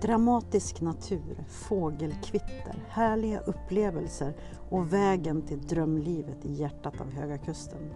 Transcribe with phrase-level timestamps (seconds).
[0.00, 4.34] Dramatisk natur, fågelkvitter, härliga upplevelser
[4.70, 7.94] och vägen till drömlivet i hjärtat av Höga Kusten.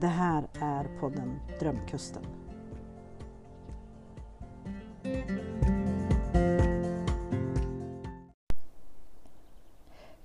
[0.00, 2.22] Det här är podden Drömkusten.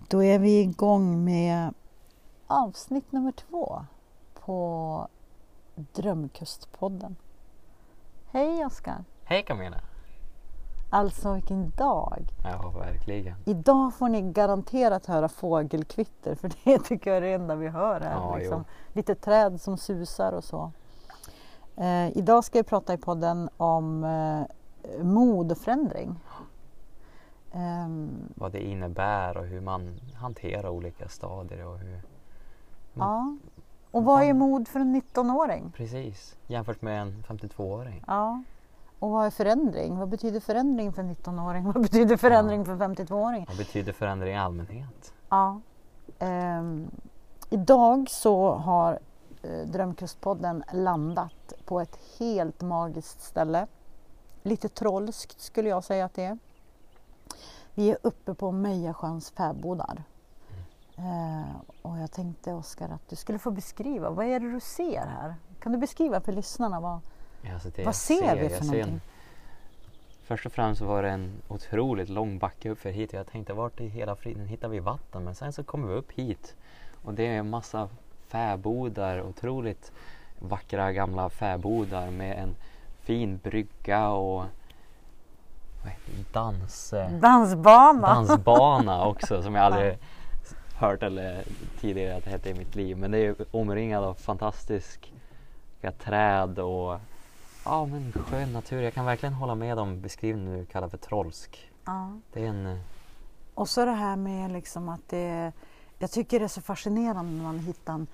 [0.08, 1.74] Då är vi igång med
[2.48, 3.86] avsnitt nummer två
[4.34, 5.08] på
[5.76, 7.16] Drömkustpodden.
[8.32, 9.04] Hej Oskar!
[9.24, 9.82] Hej Camilla!
[10.90, 12.24] Alltså vilken dag!
[12.44, 13.36] Ja, verkligen.
[13.46, 18.00] Idag får ni garanterat höra fågelkvitter för det tycker jag är det enda vi hör
[18.02, 18.12] här.
[18.12, 18.66] Ja, liksom.
[18.94, 20.72] Lite träd som susar och så.
[21.76, 26.20] Eh, idag ska vi prata i podden om eh, mod och förändring.
[27.52, 32.02] Ehm, Vad det innebär och hur man hanterar olika stadier och hur...
[32.94, 33.38] ja.
[33.92, 35.72] Och vad är mod för en 19-åring?
[35.76, 38.04] Precis, jämfört med en 52-åring.
[38.08, 38.44] Ja.
[39.00, 39.98] Och vad är förändring?
[39.98, 41.64] Vad betyder förändring för en 19-åring?
[41.74, 43.46] Vad betyder förändring för en 52-åring?
[43.48, 45.14] Vad betyder förändring i allmänhet?
[45.30, 45.62] Ja.
[46.20, 46.92] Ehm,
[47.50, 49.00] idag så har
[49.42, 53.68] eh, Drömkustpodden landat på ett helt magiskt ställe.
[54.44, 56.38] Lite trollskt skulle jag säga att det är.
[57.74, 60.04] Vi är uppe på Mejasjöns fäbodar.
[60.96, 65.06] Eh, och jag tänkte Oskar att du skulle få beskriva, vad är det du ser
[65.06, 65.36] här?
[65.60, 67.02] Kan du beskriva för lyssnarna vad, Ja,
[67.54, 69.02] alltså vad ser vi för en- någonting?
[70.24, 73.14] Först och främst var det en otroligt lång backe upp för hit.
[73.14, 75.24] Jag tänkte vart i hela friden hittar vi vatten?
[75.24, 76.56] Men sen så kommer vi upp hit
[77.04, 77.90] och det är en massa
[78.28, 79.92] fäbodar, otroligt
[80.40, 82.56] vackra gamla fäbodar med en
[83.02, 84.46] fin brygga och
[86.32, 88.08] dans, eh, Dansbana!
[88.08, 89.98] dansbana också som jag aldrig
[90.76, 91.44] hört eller
[91.80, 92.98] tidigare att det hette i mitt liv.
[92.98, 97.00] Men det är omringad av fantastiska träd och
[97.68, 98.82] ja, men skön natur.
[98.82, 101.72] Jag kan verkligen hålla med om beskrivningen du kallar för trollsk.
[101.86, 102.12] Ja.
[102.34, 102.78] Det är en, eh,
[103.54, 105.52] Och så det här med liksom att det
[106.00, 108.08] Jag tycker det är så fascinerande när man hittar en,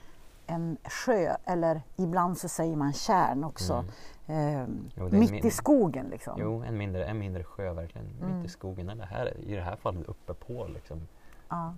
[0.47, 3.85] en sjö eller ibland så säger man tjärn också.
[4.27, 4.63] Eh,
[4.95, 6.33] Jo, mitt min- i skogen liksom.
[6.41, 8.37] jo, en mindre, en mindre sjö verkligen Mm.
[8.37, 8.89] mitt i skogen.
[8.89, 11.07] Eller här, i det här fallet uppe på liksom,
[11.49, 11.73] Ja.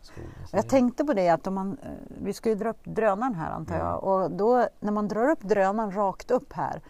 [0.00, 0.30] skogen.
[0.52, 1.88] Jag tänkte på det att om man, eh,
[2.22, 3.86] vi ska ju dra upp drönaren här antar Mm.
[3.86, 6.80] jag och då när man drar upp drönaren rakt upp här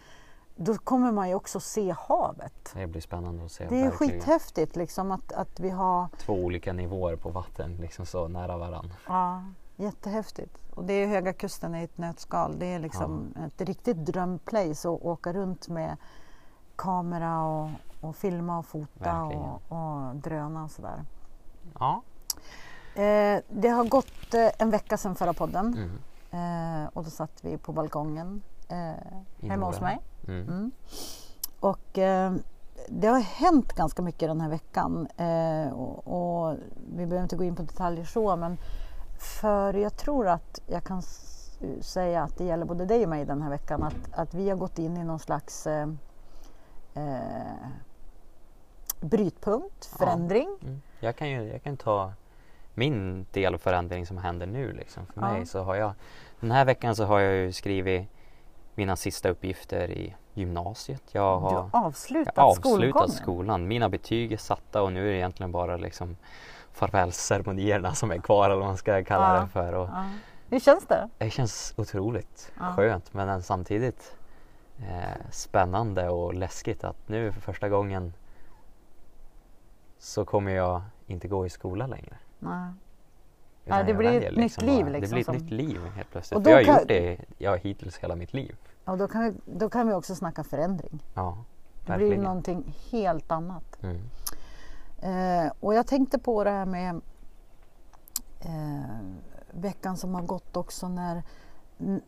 [0.57, 2.73] då kommer man ju också se havet.
[2.75, 3.67] det blir spännande att se.
[3.69, 4.13] Det är verkligen.
[4.21, 8.93] skithäftigt liksom att, att vi har Två olika nivåer på vatten liksom så nära varann.
[9.09, 9.45] Ja,
[9.77, 10.59] jättehäftigt.
[10.75, 12.59] Och det är Höga Kusten i ett nötskal.
[12.59, 15.97] Det är liksom ett riktigt drömplace att åka runt med
[16.77, 17.71] kamera och,
[18.01, 21.05] och filma och fota och, och dröna och sådär.
[21.79, 22.03] Ja.
[22.95, 25.99] Eh, det har gått eh, en vecka sedan förra podden
[26.31, 26.83] Mm.
[26.85, 29.99] eh, och då satt vi på balkongen eh, hemma hos mig.
[30.29, 30.49] Mm.
[30.49, 30.71] Mm.
[31.61, 32.35] Och eh,
[32.89, 36.57] det har hänt ganska mycket den här veckan eh, och, och
[36.97, 38.59] vi behöver inte gå in på detaljer så men
[39.19, 41.03] för jag tror att jag kan
[41.81, 44.57] säga att det gäller både dig och mig den här veckan att, att vi har
[44.57, 45.89] gått in i någon slags eh,
[46.95, 47.69] eh,
[49.01, 49.99] brytpunkt, Ja.
[49.99, 50.59] förändring.
[50.63, 50.83] Mm.
[51.01, 52.13] Jag kan ju jag kan ta
[52.75, 54.73] min del av förändring som händer nu.
[54.73, 55.07] Liksom.
[55.07, 55.33] För Ja.
[55.33, 55.93] mig så har jag,
[56.41, 58.09] den här veckan så har jag ju skrivit
[58.75, 61.03] mina sista uppgifter i gymnasiet.
[61.13, 63.69] Jag Du har har avslutat, jag har avslutat skolan.
[63.69, 66.17] Mina betyg är satta och nu är det egentligen bara liksom
[66.73, 69.41] farvälceremonierna som är kvar eller vad man ska kalla Ja.
[69.43, 69.73] det för.
[69.73, 70.05] Och Ja.
[70.51, 71.09] Hur känns det?
[71.19, 72.73] det känns otroligt Ja.
[72.77, 74.17] skönt men samtidigt
[74.79, 78.13] eh, spännande och läskigt att nu för första gången
[79.99, 82.17] så kommer jag inte gå i skola längre.
[82.39, 82.73] Nej.
[83.65, 85.51] Ja, det jag blir väljer ett nytt bara- liv Det liksom blir ett som- nytt
[85.51, 86.39] liv helt plötsligt.
[86.41, 88.57] Och jag har kan- gjort det ja, hittills hela mitt liv.
[88.85, 91.03] Och då kan, vi, då kan vi också snacka förändring.
[91.15, 91.39] Ja,
[91.75, 92.23] Det blir verkligen.
[92.25, 93.79] någonting helt annat.
[93.83, 94.01] Mm.
[95.47, 97.01] Eh, och jag tänkte på det här med
[98.41, 98.99] eh,
[99.51, 101.23] veckan som har gått också när,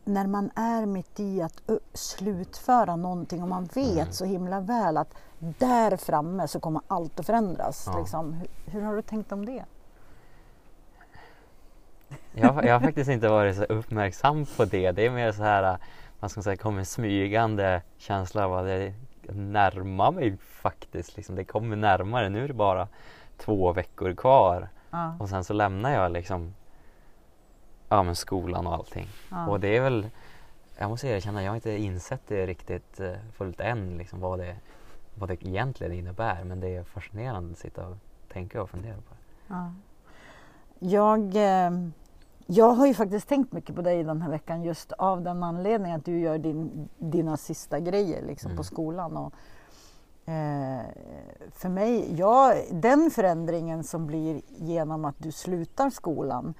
[0.03, 1.61] när man är mitt i att
[1.93, 4.11] slutföra någonting och man vet Mm.
[4.11, 7.83] så himla väl att där framme så kommer allt att förändras.
[7.87, 7.99] Ja.
[7.99, 8.33] Liksom.
[8.33, 9.65] Hur, hur har du tänkt om det?
[12.33, 14.91] Jag, jag har faktiskt inte varit så uppmärksam på det.
[14.91, 15.77] Det är mer så här,
[16.19, 18.93] vad ska man säga, kommer en smygande känsla av att det
[19.33, 21.17] närmar mig faktiskt.
[21.17, 21.35] Liksom.
[21.35, 22.29] Det kommer närmare.
[22.29, 22.87] Nu är det bara
[23.37, 26.53] två veckor kvar Ja, och sen så lämnar jag liksom
[27.89, 29.07] ja, men skolan och allting.
[29.31, 29.47] ja.
[29.47, 30.09] Och det är väl,
[30.77, 34.55] jag måste erkänna, jag har inte insett det riktigt eh, fullt än, liksom, vad, det,
[35.15, 36.43] vad det egentligen innebär.
[36.43, 37.97] Men det är fascinerande att sitta och
[38.33, 39.53] tänka och fundera på det.
[39.53, 39.73] Ja.
[40.79, 41.71] Jag, eh,
[42.45, 45.99] jag har ju faktiskt tänkt mycket på dig den här veckan just av den anledningen
[45.99, 48.57] att du gör din, dina sista grejer liksom, Mm.
[48.57, 49.17] på skolan.
[49.17, 49.33] Och,
[50.29, 50.81] Eh,
[51.51, 56.53] för mig, ja, den förändringen som blir genom att du slutar skolan,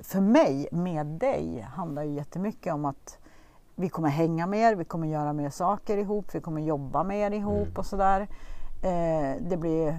[0.00, 3.18] för mig med dig handlar ju jättemycket om att
[3.74, 7.66] vi kommer hänga mer, vi kommer göra mer saker ihop, vi kommer jobba mer ihop
[7.66, 7.76] Mm.
[7.76, 8.20] och sådär.
[8.82, 9.98] Eh, det blir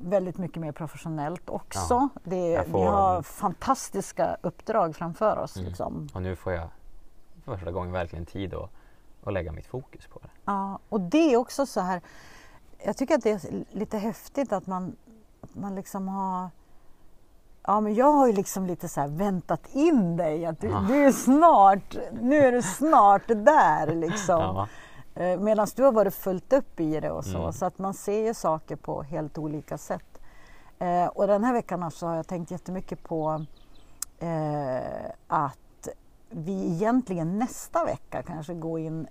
[0.00, 1.80] väldigt mycket mer professionellt också.
[1.94, 5.56] Ja, det, jag Vi får- har fantastiska uppdrag framför oss.
[5.56, 5.68] Mm.
[5.68, 6.08] Liksom.
[6.14, 6.68] Och nu får jag
[7.44, 8.70] för första gången verkligen tid att,
[9.24, 10.28] att lägga mitt fokus på det.
[10.44, 12.00] Ja, och det är också så här,
[12.84, 14.96] jag tycker att det är lite häftigt att man,
[15.40, 16.50] att man liksom har
[17.66, 20.84] Ja men jag har ju liksom lite så här väntat in dig att du, Ja.
[20.88, 24.40] du är snart, nu är du snart där liksom.
[24.40, 24.68] Ja.
[25.14, 27.38] Eh, Medan du har varit fullt upp i det och så.
[27.38, 27.52] Mm.
[27.52, 30.20] Så att man ser ju saker på helt olika sätt.
[30.78, 33.44] Eh, och den här veckan så har jag tänkt jättemycket på
[34.18, 35.88] eh, att
[36.30, 39.06] vi egentligen nästa vecka kanske går in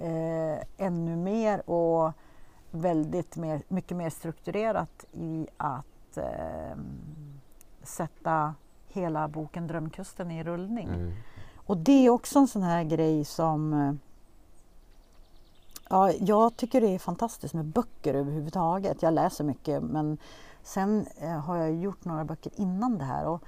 [0.00, 2.12] eh, ännu mer och
[2.70, 6.76] väldigt mer, mycket mer strukturerat i att eh,
[7.82, 8.54] sätta
[8.88, 10.88] hela boken Drömkusten i rullning.
[10.88, 11.12] Mm.
[11.66, 13.94] Och det är också en sån här grej som eh,
[15.88, 19.02] Ja, jag tycker det är fantastiskt med böcker överhuvudtaget.
[19.02, 20.18] Jag läser mycket men
[20.62, 23.42] sen eh, har jag gjort några böcker innan det här och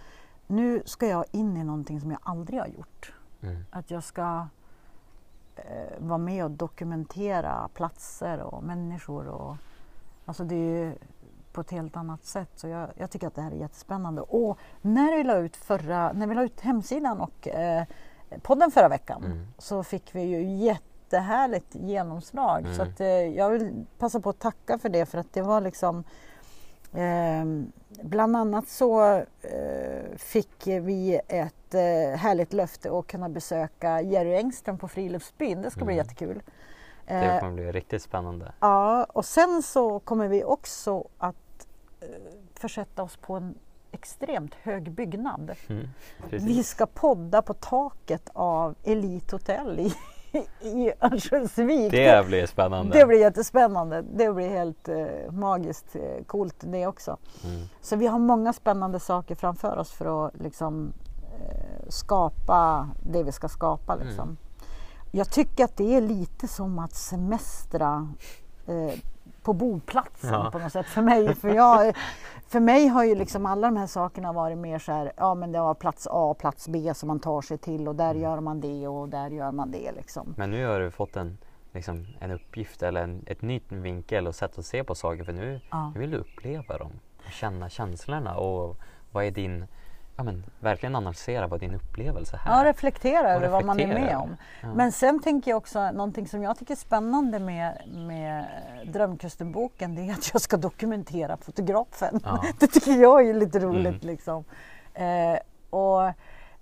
[0.46, 3.12] nu ska jag in i någonting som jag aldrig har gjort.
[3.42, 3.64] Mm.
[3.70, 4.46] Att jag ska
[5.56, 9.26] eh, vara med och dokumentera platser och människor.
[9.28, 9.56] Och,
[10.24, 10.92] alltså det är ju
[11.52, 12.50] på ett helt annat sätt.
[12.54, 14.20] Så jag, jag tycker att det här är jättespännande.
[14.20, 17.84] Och när vi la ut, förra, när vi la ut hemsidan och eh,
[18.42, 19.46] podden förra veckan Mm.
[19.58, 20.42] så fick vi ju
[21.06, 22.58] jättehärligt genomslag.
[22.60, 22.74] Mm.
[22.74, 25.60] Så att, eh, jag vill passa på att tacka för det för att det var
[25.60, 26.04] liksom
[26.98, 27.72] Ehm,
[28.02, 29.04] bland annat så
[29.42, 35.62] eh, fick vi ett eh, härligt löfte att kunna besöka Jerry Engström på Friluftsbyn.
[35.62, 36.06] Det ska bli Mm.
[36.06, 36.42] jättekul.
[37.06, 38.52] Det Eh, kommer bli riktigt spännande.
[38.60, 41.66] ja, och sen så kommer vi också att
[42.00, 42.08] eh,
[42.54, 43.54] försätta oss på en
[43.92, 45.52] extremt hög byggnad.
[45.68, 45.88] Mm.
[46.30, 49.94] Vi ska podda på taket av Elite Hotel i,
[50.60, 51.90] i Örnsköldsvik.
[51.90, 52.98] Det blir spännande.
[52.98, 54.02] det blir jättespännande.
[54.02, 57.16] Det blir helt eh, magiskt eh, coolt det också.
[57.44, 57.66] Mm.
[57.80, 60.92] Så vi har många spännande saker framför oss för att liksom,
[61.40, 63.94] eh, skapa det vi ska skapa.
[63.94, 64.24] Liksom.
[64.24, 64.36] Mm.
[65.10, 68.14] Jag tycker att det är lite som att semestra
[68.66, 68.98] eh,
[69.46, 70.50] på boplatsen Ja.
[70.52, 71.34] på något sätt för mig.
[71.34, 71.96] För, jag,
[72.48, 75.52] för mig har ju liksom alla de här sakerna varit mer så här, ja men
[75.52, 78.22] det var plats A och plats B som man tar sig till och där Mm.
[78.22, 80.34] gör man det och där gör man det liksom.
[80.36, 81.38] Men nu har du fått en,
[81.72, 85.32] liksom, en uppgift eller en, ett nytt vinkel och sätt att se på saker för
[85.32, 85.90] nu, Ja.
[85.94, 86.92] nu vill du uppleva dem
[87.26, 88.76] och känna känslorna och
[89.12, 89.66] vad är din,
[90.16, 92.58] ja men verkligen analysera vad din upplevelse här.
[92.58, 94.36] Ja, reflektera över vad man är med om.
[94.62, 94.74] Ja.
[94.74, 98.44] Men sen tänker jag också någonting som jag tycker är spännande med, med
[98.92, 102.20] Drömkustenboken det är att jag ska dokumentera fotografen.
[102.24, 102.44] Ja.
[102.60, 103.86] Det tycker jag är lite roligt.
[103.86, 104.06] Mm.
[104.06, 104.44] Liksom.
[104.94, 105.38] Eh,
[105.70, 106.06] och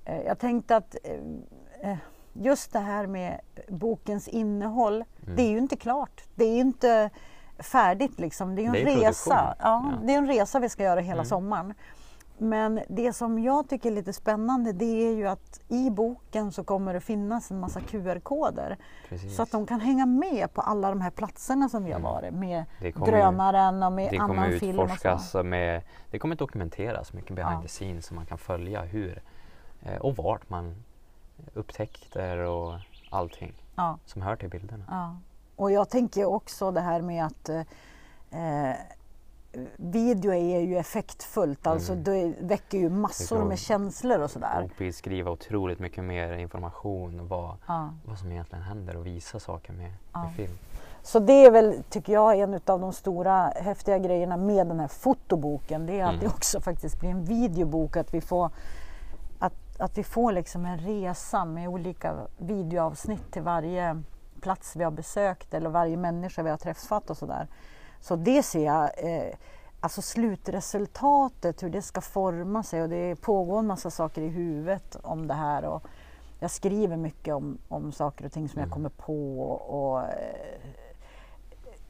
[0.04, 1.96] eh, jag tänkte att eh, eh,
[2.32, 5.36] just det här med bokens innehåll, Mm.
[5.36, 6.22] det är ju inte klart.
[6.34, 7.10] Det är ju inte
[7.58, 8.54] färdigt liksom.
[8.54, 9.56] Det är ju en resa.
[9.58, 9.92] Ja, Ja.
[10.06, 11.24] Det är en resa vi ska göra hela Mm.
[11.24, 11.74] sommaren.
[12.38, 16.64] Men det som jag tycker är lite spännande det är ju att i boken så
[16.64, 18.76] kommer det finnas en massa QR-koder.
[19.36, 22.12] Så att de kan hänga med på alla de här platserna som vi har Mm.
[22.12, 22.64] varit med
[23.06, 25.42] Drönaren och med annan film och så.
[25.42, 27.62] med, det kommer dokumenteras mycket behind Ja.
[27.62, 29.22] the scenes så man kan följa hur
[29.82, 30.74] eh, och vart man
[31.54, 32.74] upptäckter och
[33.10, 34.84] allting Ja, som hör till bilderna.
[34.90, 35.16] ja.
[35.56, 38.70] Och jag tänker också det här med att eh,
[39.76, 42.04] video är ju effektfullt, alltså Mm.
[42.04, 44.62] det väcker ju massor med känslor och sådär.
[44.64, 47.90] Och beskriva otroligt mycket mer information vad, Ja.
[48.04, 50.22] vad som egentligen händer och visa saker med, Ja.
[50.24, 50.58] med film.
[51.02, 54.88] Så det är väl, tycker jag, en av de stora häftiga grejerna med den här
[54.88, 55.86] fotoboken.
[55.86, 56.20] Det är att Mm.
[56.20, 57.96] det också faktiskt blir en videobok.
[57.96, 58.50] Att vi får,
[59.38, 64.02] att, att vi får liksom en resa med olika videoavsnitt till varje
[64.40, 67.48] plats vi har besökt eller varje människa vi har träffat och sådär.
[68.04, 69.34] Så det ser jag, eh,
[69.80, 74.96] alltså slutresultatet, hur det ska forma sig och det pågår en massa saker i huvudet
[75.02, 75.64] om det här.
[75.64, 75.82] Och
[76.40, 78.74] jag skriver mycket om, om saker och ting som jag Mm.
[78.74, 80.60] kommer på och eh,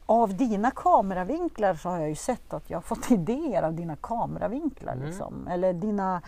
[0.06, 3.96] av dina kameravinklar så har jag ju sett att jag har fått idéer av dina
[3.96, 4.92] kameravinklar.
[4.92, 5.06] Mm.
[5.06, 5.48] Liksom.
[5.48, 6.22] Eller dina,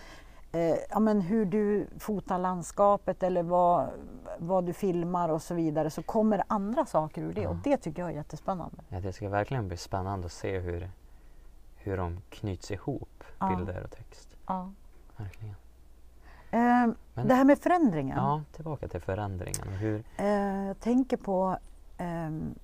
[0.53, 3.89] eh, ja, men hur du fotar landskapet eller vad,
[4.39, 5.91] vad du filmar och så vidare.
[5.91, 7.61] Så kommer andra saker ur det och Ja.
[7.65, 8.77] det tycker jag är jättespännande.
[8.89, 10.91] Ja, det ska verkligen bli spännande att se hur,
[11.77, 13.57] hur de knyts ihop, Ja.
[13.57, 14.29] bilder och text.
[14.47, 14.71] Ja.
[15.17, 15.55] Verkligen.
[16.51, 16.61] Eh,
[17.15, 18.17] Men- det här med förändringen.
[18.19, 19.69] Ja, tillbaka till förändringen.
[19.69, 21.59] och Hur, Eh, jag tänker på
[21.99, 22.55] ehm,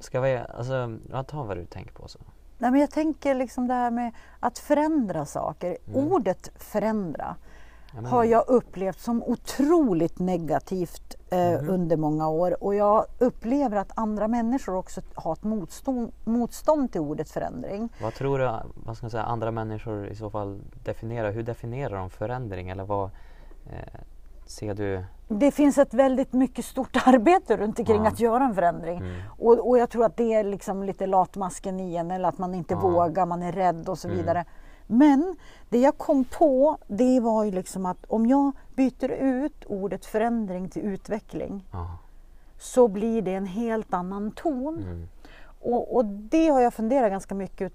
[0.00, 2.18] Ska vi, alltså, ta vad du tänker på så.
[2.62, 5.76] Nej, men jag tänker liksom det här med att förändra saker.
[5.86, 6.12] Mm.
[6.12, 7.36] Ordet förändra
[7.94, 11.68] Ja, men- har jag upplevt som otroligt negativt eh, Mhm.
[11.68, 17.00] under många år och jag upplever att andra människor också har ett motstånd, motstånd till
[17.00, 17.88] ordet förändring.
[18.02, 21.30] Vad tror du vad ska man säga, andra människor i så fall definierar?
[21.30, 22.68] Hur definierar de förändring?
[22.68, 23.10] Eller vad
[23.66, 24.00] eh,
[24.52, 25.04] ser du?
[25.28, 28.08] Det finns ett väldigt mycket stort arbete runt omkring Ja.
[28.08, 28.98] att göra en förändring.
[28.98, 29.20] Mm.
[29.38, 32.54] Och, och jag tror att det är liksom lite latmasken i en eller att man
[32.54, 32.80] inte Ja.
[32.80, 34.18] vågar, man är rädd och så Mm.
[34.20, 34.44] vidare.
[34.86, 35.36] Men
[35.68, 40.68] det jag kom på det var ju liksom att om jag byter ut ordet förändring
[40.68, 41.98] till utveckling Ja.
[42.58, 44.78] så blir det en helt annan ton.
[44.82, 45.08] Mm.
[45.62, 47.72] Och, och det har jag funderat ganska mycket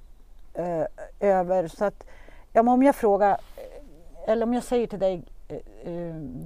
[0.53, 0.86] eh,
[1.19, 1.67] över.
[1.67, 2.03] Så att,
[2.53, 5.24] ja, om jag frågar, eh, eller om jag säger till dig,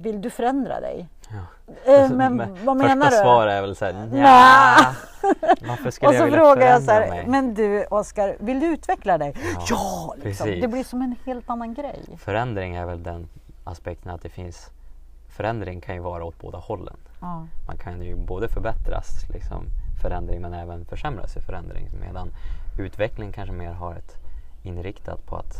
[0.02, 1.08] vill du förändra dig?
[1.30, 1.36] Ja.
[1.92, 3.22] Eh, Alltså, men vad menar Första du?
[3.22, 4.94] svar är väl såhär, Nja.
[5.68, 8.66] Varför skulle Och jag så vilja frågar jag så här, men du Oskar, vill du
[8.66, 9.34] utveckla dig?
[9.54, 10.46] Ja, Ja, liksom.
[10.60, 12.00] det blir som en helt annan grej.
[12.18, 13.28] Förändring är väl den
[13.64, 14.70] aspekten att det finns
[15.28, 16.96] Förändring kan ju vara åt båda hållen.
[17.20, 17.46] Ja.
[17.66, 19.64] Man kan ju både förbättras liksom,
[20.02, 21.88] förändring men även försämras i förändring.
[22.00, 22.28] Medan
[22.78, 24.16] utveckling kanske mer har ett
[24.62, 25.54] inriktat på att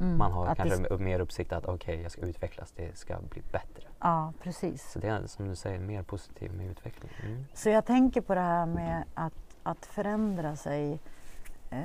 [0.00, 3.42] Mm, man har kanske det, mer uppsikt att okej, jag ska utvecklas, det ska bli
[3.52, 3.82] bättre.
[4.00, 4.92] ja, precis.
[4.92, 7.10] Så det är som du säger mer positivt med utveckling.
[7.26, 7.44] Mm.
[7.54, 11.00] Så jag tänker på det här med att, att förändra sig.
[11.70, 11.78] Eh,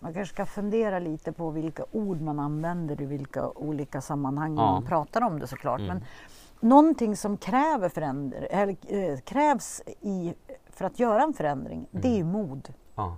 [0.00, 4.72] man kanske ska fundera lite på vilka ord man använder i vilka olika sammanhang Ja.
[4.72, 5.80] man pratar om det såklart.
[5.80, 5.88] Mm.
[5.96, 6.04] Men
[6.60, 10.34] någonting som kräver förändr- eller, eh, krävs i,
[10.70, 12.72] för att göra en förändring, det är ju mod.
[12.94, 13.16] Ja.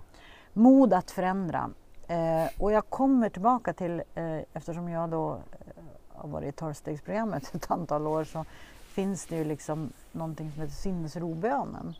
[0.53, 1.69] Mod att förändra.
[2.07, 7.51] Eh, och jag kommer tillbaka till, eh, eftersom jag då eh, har varit i tolvstegsprogrammet
[7.55, 8.45] ett antal år så
[8.81, 11.93] finns det ju liksom någonting som heter sinnesrobönen.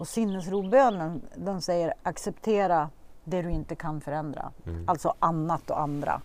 [0.00, 2.90] Och sinnesrobönen den säger acceptera
[3.24, 4.52] det du inte kan förändra.
[4.66, 4.88] Mm.
[4.88, 6.20] Alltså annat och andra.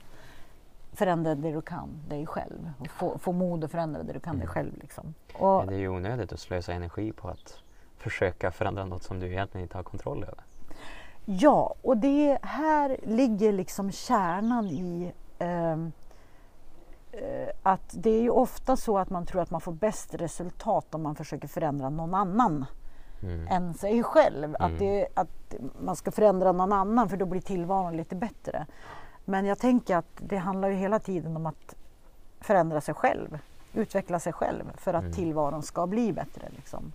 [0.94, 2.72] Förändra det du kan, dig själv.
[2.80, 4.54] Och få, få mod att förändra det du kan dig Mm.
[4.54, 4.78] själv.
[4.82, 5.14] Liksom.
[5.34, 7.60] Och, det är ju onödigt att slösa energi på att
[7.98, 10.44] försöka förändra något som du egentligen inte har kontroll över.
[11.32, 15.92] Ja, och det här ligger liksom kärnan i ehm,
[17.12, 20.96] eh, att det är ju ofta så att man tror att man får bäst resultat
[20.96, 22.66] om man försöker förändra någon annan
[23.24, 23.48] Mm.
[23.48, 24.56] än sig själv.
[24.56, 24.74] Mm.
[24.74, 28.66] Att, det, att man ska förändra någon annan för då blir tillvaron lite bättre.
[29.26, 31.76] Men jag tänker att det handlar ju hela tiden om att
[32.42, 33.40] förändra sig själv,
[33.74, 35.14] utveckla sig själv för att Mm.
[35.14, 36.50] tillvaron ska bli bättre.
[36.56, 36.92] Liksom.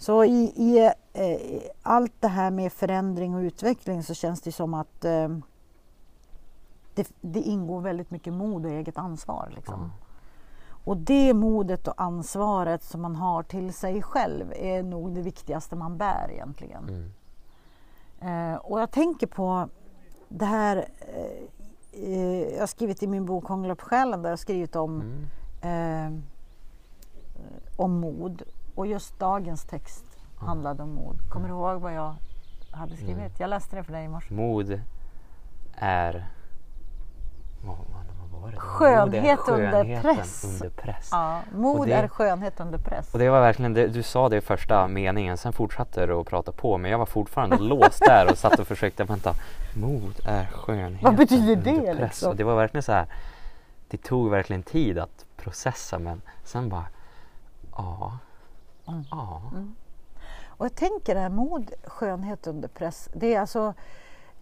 [0.00, 4.74] Så i, i eh, allt det här med förändring och utveckling så känns det som
[4.74, 5.28] att eh,
[6.94, 9.52] det, det ingår väldigt mycket mod och eget ansvar.
[9.54, 9.80] Liksom.
[9.80, 10.06] Ja.
[10.84, 15.76] Och det modet och ansvaret som man har till sig själv är nog det viktigaste
[15.76, 16.88] man bär egentligen.
[16.88, 18.52] Mm.
[18.52, 19.68] Eh, och jag tänker på
[20.28, 24.32] det här, eh, eh, jag har skrivit i min bok Hångla på själen där jag
[24.32, 25.02] har skrivit om,
[25.62, 26.12] Mm.
[26.16, 26.22] eh,
[27.76, 28.42] om mod.
[28.80, 30.04] Och just dagens text
[30.40, 30.46] Ja.
[30.46, 31.18] handlade om mod.
[31.30, 32.14] Kommer du ihåg vad jag
[32.70, 33.16] hade skrivit?
[33.18, 33.32] Mm.
[33.38, 34.34] Jag läste det för dig i morse.
[34.34, 34.80] Mod
[35.74, 36.26] är...
[37.64, 37.86] Vad, vad,
[38.32, 38.56] vad var det?
[38.56, 40.44] Skönhet Mod är under press.
[40.44, 41.08] Under press.
[41.12, 43.12] Ja, mod det- är skönhet under press.
[43.12, 46.26] Och det var verkligen, det, du sa det i första meningen, sen fortsatte du att
[46.26, 49.34] prata på men jag var fortfarande låst där och satt och försökte vänta.
[49.76, 52.00] Mod är skönhet Vad betyder under det, press.
[52.00, 52.30] liksom?
[52.30, 53.06] Och det var verkligen så här,
[53.88, 56.84] det tog verkligen tid att processa men sen bara,
[57.76, 58.18] ja,
[58.92, 59.04] Mm.
[59.52, 59.74] Mm.
[60.46, 63.08] Och jag tänker det här mod, skönhet under press.
[63.14, 63.74] Det är alltså,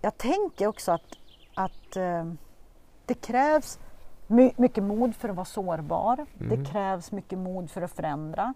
[0.01, 1.03] jag tänker också att,
[1.55, 2.25] att eh,
[3.07, 3.79] det krävs
[4.27, 6.27] my, mycket mod för att vara sårbar.
[6.41, 6.49] Mm.
[6.49, 8.55] Det krävs mycket mod för att förändra.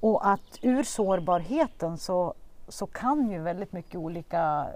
[0.00, 2.34] Och att ur sårbarheten så,
[2.68, 4.66] så kan ju väldigt mycket olika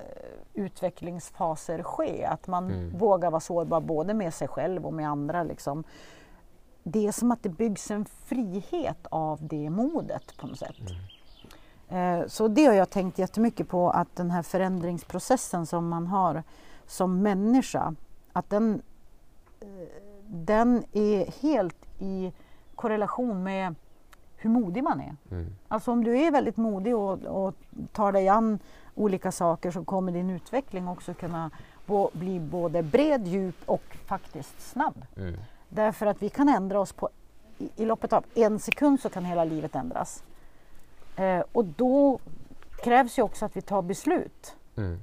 [0.54, 2.24] eh, utvecklingsfaser ske.
[2.24, 2.98] Att man Mm.
[2.98, 5.42] vågar vara sårbar både med sig själv och med andra.
[5.42, 5.84] Liksom.
[6.92, 10.76] Det är som att det byggs en frihet av det modet på något sätt.
[11.88, 16.42] Eh, Så det har jag tänkt jättemycket på att den här förändringsprocessen som man har
[16.86, 17.94] som människa,
[18.32, 18.82] att den,
[19.60, 19.66] eh,
[20.26, 22.32] den är helt i
[22.74, 23.74] korrelation med
[24.36, 25.16] hur modig man är.
[25.30, 25.46] Mm.
[25.68, 27.54] Alltså om du är väldigt modig och, och
[27.92, 28.58] tar dig an
[28.94, 31.50] olika saker så kommer din utveckling också kunna
[31.86, 35.04] bo, bli både bred, djup och faktiskt snabb.
[35.16, 35.34] Mm.
[35.70, 37.08] Därför att vi kan ändra oss på,
[37.58, 40.22] i, i loppet av en sekund så kan hela livet ändras.
[41.16, 42.18] Eh, och då
[42.84, 44.98] krävs ju också att vi tar beslut Mm.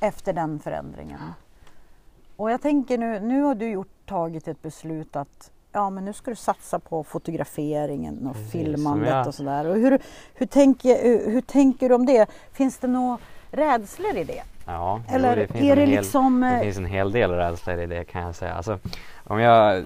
[0.00, 1.20] efter den förändringen.
[2.36, 6.12] Och jag tänker nu, nu har du gjort, tagit ett beslut att ja men nu
[6.12, 9.64] ska du satsa på fotograferingen och Precis, filmandet jag- och sådär.
[9.66, 9.98] Och hur,
[10.34, 12.26] hur, tänker, hur, hur tänker du om det?
[12.52, 13.18] Finns det några
[13.50, 14.42] rädslor i det?
[14.66, 16.40] Ja, jo, Eller det finns är en det hel, liksom...
[16.40, 18.54] Det eh, finns en hel del rädslor i det kan jag säga.
[18.54, 18.78] Alltså,
[19.24, 19.84] om jag,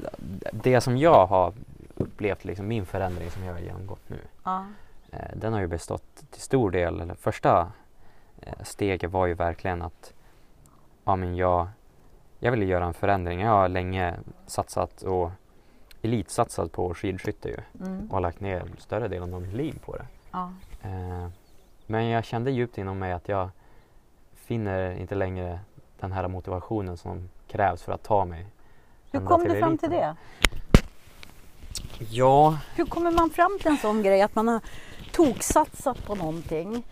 [0.53, 1.53] det som jag har
[1.95, 4.65] upplevt, liksom, min förändring som jag har genomgått nu, Ja.
[5.13, 7.73] eh, den har ju bestått till stor del, eller första
[8.43, 10.13] eh, steget var ju verkligen att
[11.05, 11.69] ja, men jag,
[12.39, 13.41] jag ville göra en förändring.
[13.41, 14.15] Jag har länge
[14.47, 15.31] satsat och
[16.03, 17.57] elitsatsat på skidskytte ju
[17.87, 18.07] Mm.
[18.09, 20.07] och har lagt ner större delen av mitt liv på det.
[20.33, 20.53] Ja.
[20.83, 21.29] Eh,
[21.87, 23.49] men jag kände djupt inom mig att jag
[24.49, 25.61] finner inte längre
[26.01, 28.47] den här motivationen som krävs för att ta mig
[29.13, 30.17] Hur kom du fram till det?
[32.11, 34.61] Ja, Hur kommer man fram till en sån grej att man har
[35.13, 36.87] toksatsat på någonting?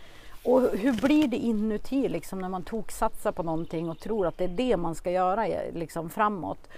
[0.45, 4.45] Och hur blir det inuti liksom, när man toksatsar på någonting och tror att det
[4.45, 6.69] är det man ska göra eh, liksom, framåt?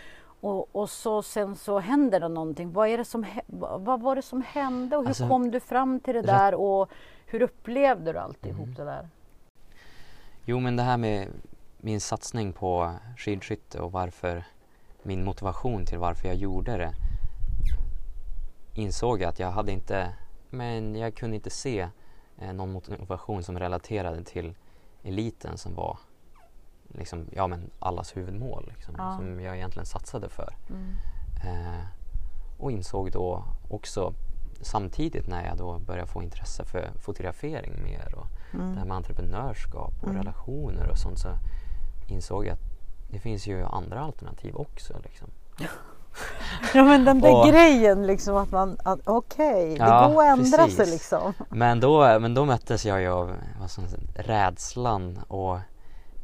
[0.40, 2.73] Och, och så sen så händer det någonting.
[2.73, 3.26] Vad, är det som,
[3.78, 6.90] vad var det som hände och hur Alltså, kom du fram till det där och
[7.26, 8.75] hur upplevde du alltihop Mm.
[8.75, 9.08] det där?
[10.48, 11.28] Jo men det här med
[11.78, 14.44] min satsning på skidskytte och varför
[15.02, 16.94] min motivation till varför jag gjorde det
[18.74, 20.14] insåg jag att jag hade inte,
[20.50, 21.88] men jag kunde inte se
[22.38, 24.54] eh, någon motivation som relaterade till
[25.02, 25.98] eliten som var
[26.88, 29.16] liksom, ja men allas huvudmål liksom, Ja.
[29.16, 30.56] som jag egentligen satsade för.
[30.70, 30.94] Mm.
[31.44, 31.84] Eh,
[32.58, 34.12] och insåg då också
[34.60, 38.88] samtidigt när jag då började få intresse för fotografering mer och det här Mm.
[38.88, 40.16] med entreprenörskap och Mm.
[40.16, 41.28] relationer och sånt så
[42.08, 42.60] insåg jag att
[43.10, 44.94] det finns ju andra alternativ också.
[45.04, 45.28] Liksom.
[46.74, 50.38] Ja men den där Och- grejen liksom att man, att, okej, det Ja, går att
[50.38, 50.92] ändra sig precis.
[50.92, 51.32] liksom.
[51.48, 55.58] Men, då, men då möttes jag ju av vad som, rädslan och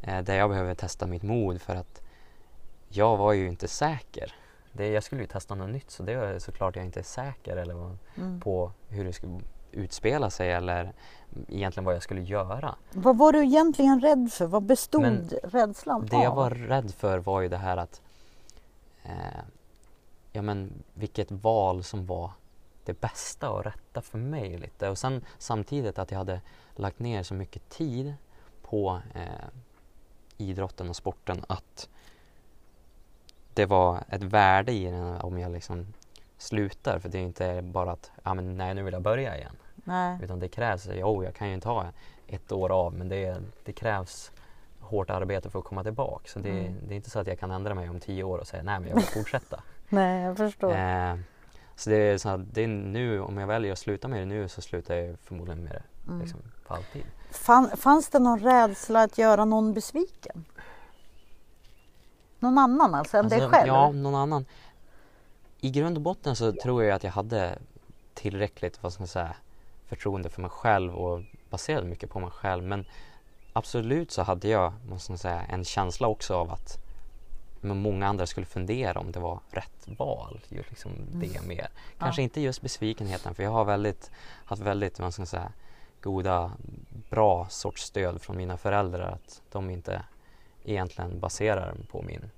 [0.01, 2.01] eh, där jag behöver testa mitt mod för att
[2.89, 4.33] jag var ju inte säker.
[4.71, 7.57] Det, jag skulle ju testa något nytt så det är såklart jag inte är säker
[7.57, 8.39] eller Mm.
[8.39, 9.39] på hur det skulle
[9.71, 10.93] utspela sig eller
[11.47, 12.75] egentligen vad jag skulle göra.
[12.91, 14.45] Vad var du egentligen rädd för?
[14.45, 16.35] Vad bestod Men rädslan Det jag av?
[16.35, 18.01] var rädd för var ju det här att
[19.03, 19.39] eh,
[20.31, 22.31] ja men vilket val som var
[22.85, 26.41] det bästa och rätta för mig lite och sen samtidigt att jag hade
[26.75, 28.13] lagt ner så mycket tid
[28.61, 29.45] på eh,
[30.37, 31.89] idrotten och sporten att
[33.53, 35.93] det var ett värde i den om jag liksom
[36.37, 39.55] slutar för det är inte bara att ja, men nej nu vill jag börja igen
[39.87, 40.17] Nej.
[40.23, 41.85] utan det krävs, jo jag kan ju inte ha
[42.27, 44.31] ett år av men det, det krävs
[44.79, 46.27] hårt arbete för att komma tillbaka.
[46.29, 46.75] Så det, Mm.
[46.87, 48.79] det är inte så att jag kan ändra mig om tio år och säga nej
[48.79, 49.63] men jag vill fortsätta.
[49.89, 50.71] Nej, jag förstår.
[50.75, 51.15] eh,
[51.75, 54.25] så det är så att det är nu, om jag väljer att sluta med det
[54.25, 56.21] nu så slutar jag förmodligen med det Mm.
[56.21, 57.03] liksom, för alltid.
[57.31, 60.45] Fann, fanns det någon rädsla att göra någon besviken?
[62.39, 63.67] Någon annan alltså, än dig Alltså, själv?
[63.67, 64.45] Ja, någon annan.
[65.61, 67.59] I grund och botten så tror jag att jag hade
[68.13, 69.35] tillräckligt vad ska man säga,
[69.95, 72.63] förtroende för mig själv och baserade mycket på mig själv.
[72.63, 72.85] Men
[73.53, 76.85] absolut så hade jag måste man säga, en känsla också av att
[77.61, 80.39] men många andra skulle fundera om det var rätt val.
[80.49, 81.67] Ju liksom det mer.
[81.99, 84.11] Kanske inte just besvikenheten för jag har väldigt,
[84.45, 85.51] haft väldigt vad ska man säga,
[86.01, 86.51] goda,
[87.09, 89.11] bra sorts stöd från mina föräldrar.
[89.11, 90.03] Att de inte
[90.63, 92.29] egentligen baserar på min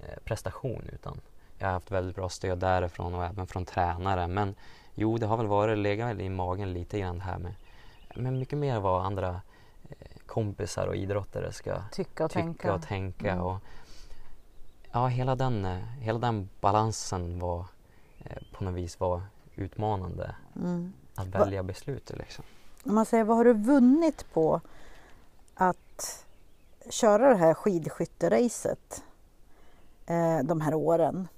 [0.00, 1.20] eh, prestation utan
[1.58, 4.26] jag har haft väldigt bra stöd därifrån och även från tränare.
[4.26, 4.54] Men
[4.98, 7.54] jo, det har väl varit, legat i magen lite grann här med
[8.16, 9.40] men mycket mer vad andra
[9.88, 12.74] eh, kompisar och idrottare ska Tycka och tycka tänka.
[12.74, 13.32] och tänka.
[13.32, 13.44] Mm.
[13.44, 13.58] Och,
[14.92, 17.64] ja, hela den, eh, hela den balansen var
[18.18, 19.22] eh, på något vis var
[19.54, 20.92] utmanande Mm.
[21.14, 22.18] att välja beslutet.
[22.18, 22.44] Liksom.
[22.84, 24.60] Om man säger, vad har du vunnit på
[25.54, 26.24] att
[26.90, 29.02] köra det här skidskytteracet
[30.06, 31.28] eh, de här åren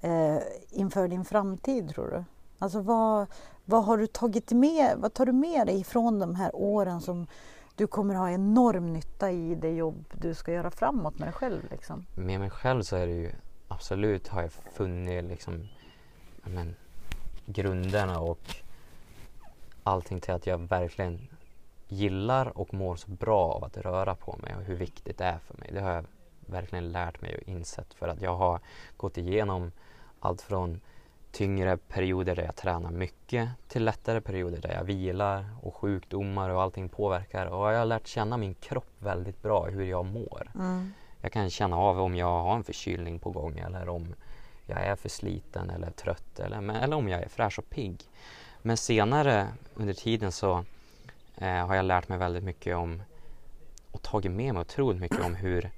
[0.00, 0.36] eh,
[0.70, 2.24] inför din framtid tror du?
[2.62, 3.26] Alltså vad,
[3.64, 7.26] vad har du tagit med, vad tar du med dig från de här åren som
[7.74, 11.62] du kommer ha enorm nytta i det jobb du ska göra framåt med dig själv
[11.70, 12.06] liksom?
[12.14, 13.32] Med mig själv så är det ju
[13.68, 15.68] absolut har jag funnit liksom,
[16.42, 16.74] men,
[17.46, 18.54] grunderna och
[19.82, 21.28] allting till att jag verkligen
[21.88, 25.38] gillar och mår så bra av att röra på mig och hur viktigt det är
[25.38, 25.70] för mig.
[25.72, 26.04] Det har jag
[26.46, 28.60] verkligen lärt mig och insett för att jag har
[28.96, 29.72] gått igenom
[30.20, 30.80] allt från
[31.30, 36.62] tyngre perioder där jag tränar mycket till lättare perioder där jag vilar och sjukdomar och
[36.62, 40.50] allting påverkar och jag har lärt känna min kropp väldigt bra, hur jag mår.
[40.54, 40.92] Mm.
[41.20, 44.14] Jag kan känna av om jag har en förkylning på gång eller om
[44.66, 48.02] jag är för sliten eller trött eller, eller om jag är fräsch och pigg.
[48.62, 50.64] Men senare under tiden så
[51.36, 53.02] eh, har jag lärt mig väldigt mycket om
[53.90, 55.70] och tagit med mig otroligt mycket om hur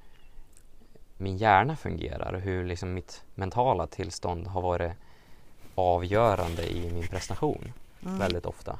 [1.17, 4.93] min hjärna fungerar och hur liksom mitt mentala tillstånd har varit
[5.75, 7.73] avgörande i min prestation
[8.07, 8.19] Mm.
[8.19, 8.79] väldigt ofta.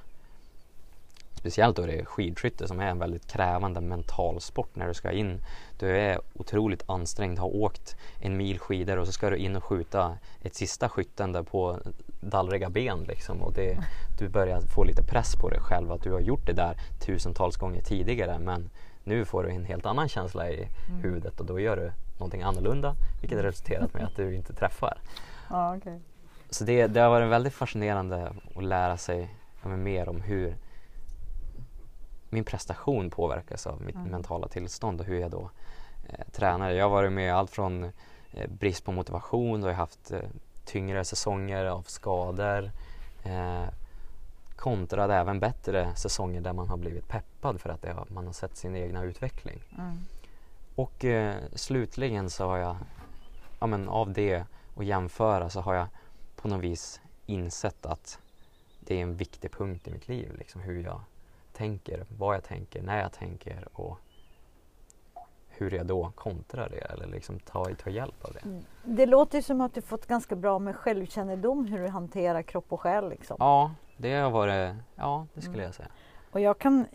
[1.35, 5.11] Speciellt då det är skidskytte som är en väldigt krävande mental sport när du ska
[5.13, 5.41] in.
[5.79, 9.65] Du är otroligt ansträngd, har åkt en mil skidor och så ska du in och
[9.65, 11.79] skjuta ett sista skyttande på
[12.21, 13.43] dallriga ben liksom.
[13.43, 13.79] Och det,
[14.19, 17.57] du börjar få lite press på dig själv att du har gjort det där tusentals
[17.57, 18.71] gånger tidigare men
[19.05, 21.01] nu får du en helt annan känsla i Mm.
[21.03, 24.99] huvudet och då gör du någonting annorlunda vilket resulterat med att du inte träffar.
[25.51, 26.01] Ja, okej.
[26.53, 30.57] Så det, det har varit väldigt fascinerande att lära sig ja, mer om hur
[32.31, 34.09] min prestation påverkas av mitt Mm.
[34.11, 35.51] mentala tillstånd och hur jag då
[36.09, 36.71] eh, tränar.
[36.71, 37.85] Jag har varit med allt från
[38.33, 40.21] eh, brist på motivation, har jag haft eh,
[40.65, 42.71] tyngre säsonger av skador
[43.25, 43.65] eh,
[44.57, 48.57] kontrad även bättre säsonger där man har blivit peppad för att har, man har sett
[48.57, 49.63] sin egna utveckling.
[49.79, 49.99] Mm.
[50.75, 52.77] Och eh, slutligen så har jag,
[53.61, 55.87] ja men av det och jämföra så har jag
[56.43, 58.19] på något vis insett att
[58.81, 60.35] det är en viktig punkt i mitt liv.
[60.39, 61.01] Liksom hur jag
[61.53, 63.99] tänker, vad jag tänker, när jag tänker och
[65.49, 68.63] hur jag då kontrar det eller liksom tar, tar hjälp av det.
[68.85, 72.73] Det låter ju som att du fått ganska bra med självkännedom hur du hanterar kropp
[72.73, 73.09] och själ.
[73.09, 73.37] Liksom.
[73.41, 75.65] Ja, det har varit, ja det skulle Mm.
[75.67, 75.89] jag säga.
[76.31, 76.87] Och jag kan,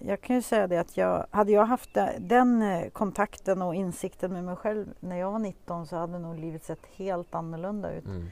[0.00, 4.32] jag kan ju säga det att jag, hade jag haft den eh, kontakten och insikten
[4.32, 8.04] med mig själv när jag var 19 så hade nog livet sett helt annorlunda ut.
[8.04, 8.28] Mm.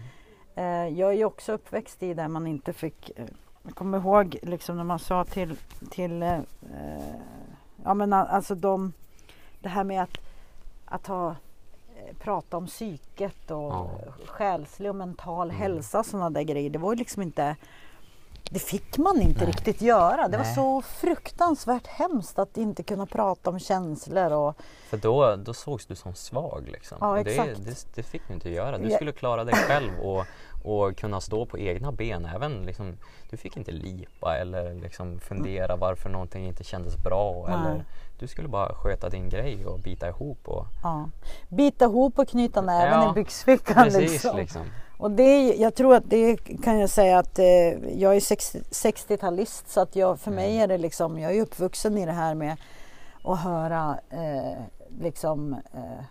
[0.58, 3.10] Eh, Jag är ju också uppväxt i där man inte fick...
[3.16, 3.24] eh,
[3.62, 5.56] Jag kommer ihåg liksom när man sa till...
[5.90, 7.14] till eh, eh,
[7.84, 8.92] ja men alltså de...
[9.60, 10.18] Det här med att,
[10.84, 11.28] att ha,
[11.96, 13.90] eh, prata om psyket och Ja.
[14.26, 15.60] själslig och mental Mm.
[15.62, 16.70] hälsa och sådana där grejer.
[16.70, 17.56] Det var ju liksom inte...
[18.50, 19.48] Det fick man inte Nej.
[19.48, 20.28] riktigt göra.
[20.28, 20.54] Det var Nej.
[20.54, 24.54] så fruktansvärt hemskt att inte kunna prata om känslor och...
[24.90, 26.98] För då, då sågs du som svag liksom.
[27.00, 28.78] Ja, det, det, det fick du inte göra.
[28.78, 30.24] Du skulle klara dig själv och,
[30.64, 32.26] och kunna stå på egna ben.
[32.34, 32.96] Även liksom,
[33.30, 37.46] du fick inte lipa eller liksom fundera varför någonting inte kändes bra.
[37.48, 37.56] Nej.
[37.56, 37.84] Eller,
[38.18, 40.48] du skulle bara sköta din grej och bita ihop.
[40.48, 41.08] Och, Ja,
[41.48, 43.84] bita ihop och knyta näven Ja, i byxfickan.
[43.84, 44.36] precis liksom.
[44.36, 44.62] liksom.
[44.98, 47.46] Och det, jag tror att det kan jag säga att eh,
[48.00, 50.62] jag är 60 60-talist så att jag, för mig Mm.
[50.62, 52.56] är det liksom, jag är uppvuxen i det här med
[53.24, 54.62] att höra eh,
[55.00, 56.04] liksom, eh,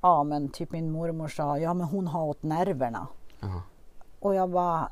[0.00, 3.06] ja men typ min mormor sa, ja men hon har åt nerverna.
[3.40, 3.62] Ja.
[4.20, 4.90] Och jag bara,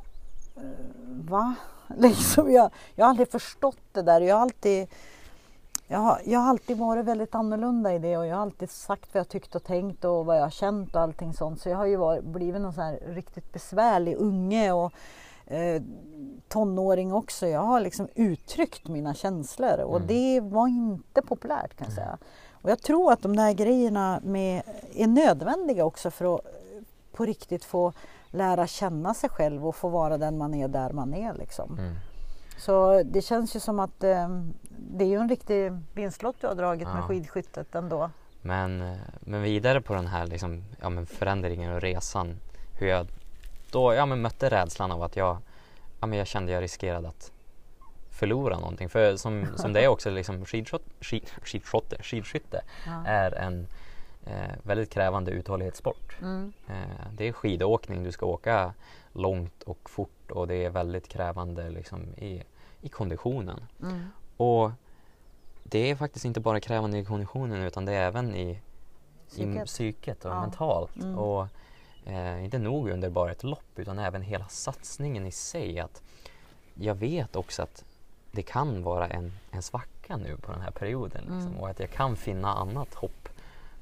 [0.57, 0.63] eh,
[1.07, 1.55] va?
[1.97, 4.21] Liksom, jag, jag har aldrig förstått det där.
[4.21, 4.89] Jag har alltid
[5.89, 9.15] jag har, jag har alltid varit väldigt annorlunda i det och jag har alltid sagt
[9.15, 11.61] vad jag tyckt och tänkt och vad jag har känt och allting sånt.
[11.61, 14.93] Så jag har ju varit, blivit någon sån här riktigt besvärlig unge och
[15.47, 15.83] eh,
[16.49, 17.47] tonåring också.
[17.47, 20.07] Jag har liksom uttryckt mina känslor och Mm.
[20.09, 22.19] det var inte populärt kan jag säga.
[22.53, 24.63] Och jag tror att de där grejerna med,
[24.95, 26.51] är nödvändiga också för att eh,
[27.13, 27.93] på riktigt få
[28.31, 31.35] lära känna sig själv och få vara den man är där man är.
[31.35, 31.79] Liksom.
[31.79, 31.95] Mm.
[32.59, 34.29] Så det känns ju som att eh,
[34.79, 37.03] det är ju en riktig vinstlott du har dragit med Ja.
[37.03, 38.11] skidskyttet ändå.
[38.43, 42.37] Men, eh, men vidare på den här liksom, ja, men förändringen och resan.
[42.79, 43.07] Hur jag
[43.71, 45.39] då ja, men mötte rädslan av att jag,
[46.01, 47.33] ja, men jag kände jag riskerade att
[48.11, 48.89] förlora någonting.
[48.89, 53.03] För som, som det är också liksom skidskott, skid, skidskytte, skidskytte Ja.
[53.07, 53.67] är en
[54.27, 56.17] eh, väldigt krävande uthållighetssport.
[56.21, 56.53] Mm.
[56.69, 58.75] Eh, det är skidåkning, du ska åka
[59.13, 62.43] långt och fort och det är väldigt krävande liksom, i,
[62.81, 63.61] i konditionen.
[63.83, 64.05] Mm.
[64.39, 64.71] Och
[65.65, 68.59] det är faktiskt inte bara krävande i konditionen utan det är även i, i
[69.29, 69.67] Psyket.
[69.67, 70.41] psyket och Ja.
[70.41, 70.97] mentalt.
[70.97, 71.19] Mm.
[71.19, 71.47] Och
[72.07, 75.81] eh, inte nog under bara ett lopp utan även hela satsningen i sig.
[75.81, 76.03] Att
[76.75, 77.85] jag vet också att
[78.33, 81.21] det kan vara en, en svacka nu på den här perioden.
[81.21, 81.57] Liksom, Mm.
[81.61, 83.29] Och att jag kan finna annat hopp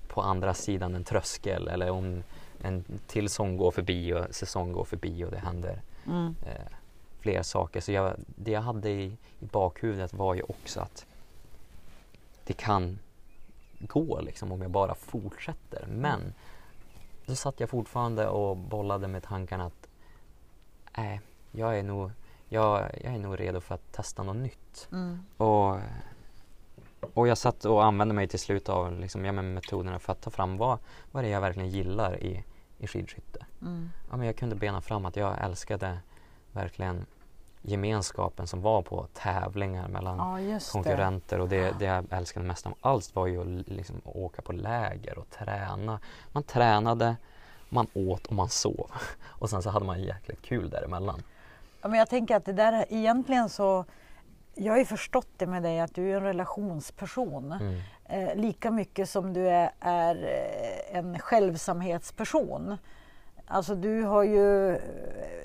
[0.09, 2.23] på andra sidan en tröskel eller om
[2.63, 6.35] en till sång går förbi och säsong går förbi och det händer Mm.
[6.47, 6.73] eh,
[7.27, 7.81] fler saker.
[7.81, 11.07] Så jag, det jag hade i, i bakhuvudet var ju också att
[12.45, 12.99] det kan
[13.79, 15.87] gå liksom om jag bara fortsätter.
[15.89, 16.35] Men
[17.27, 19.89] då satt jag fortfarande och bollade med tankarna att
[20.97, 21.21] nej,
[21.53, 22.11] jag är nog
[22.49, 24.89] jag, jag är nog redo för att testa något nytt.
[24.93, 25.23] Mm.
[25.37, 25.79] Och,
[27.15, 30.21] och jag satt och använde mig till slut av liksom, ja, men metoderna för att
[30.21, 30.79] ta fram vad,
[31.13, 32.45] vad det är jag verkligen gillar i,
[32.79, 33.47] i skidskytte.
[33.61, 33.91] Mm.
[34.11, 35.99] Ja, men jag kunde bena fram att jag älskade
[36.53, 37.07] verkligen
[37.67, 40.73] gemenskapen som var på tävlingar mellan det.
[40.73, 44.53] konkurrenter och det, det jag älskade mest av allt var ju att liksom åka på
[44.53, 46.01] läger och träna.
[46.33, 47.17] Man tränade,
[47.69, 48.91] man åt och man sov.
[49.39, 51.23] Och sen så hade man jäkligt kul däremellan.
[51.83, 53.85] Ja, men jag tänker att det där är- egentligen så
[54.55, 57.53] jag har ju förstått det med dig att du är en relationsperson.
[57.53, 57.81] Mm.
[58.05, 62.77] Eh, lika mycket som du är, är eh, en självsamhetsperson.
[63.49, 64.79] Alltså du har ju,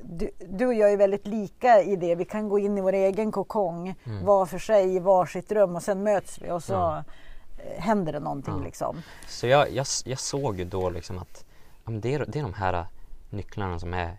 [0.02, 2.16] du, du och jag är väldigt lika i det.
[2.16, 4.26] Vi kan gå in i vår egen kokong Mm.
[4.26, 8.20] var för sig i varsitt rum och sen möts vi och så eh, händer det
[8.20, 8.64] någonting Ja.
[8.64, 9.02] liksom.
[9.28, 11.46] Så jag, jag, jag såg ju då liksom att
[11.86, 12.86] ja, det, är, det är de här
[13.30, 14.18] nycklarna som är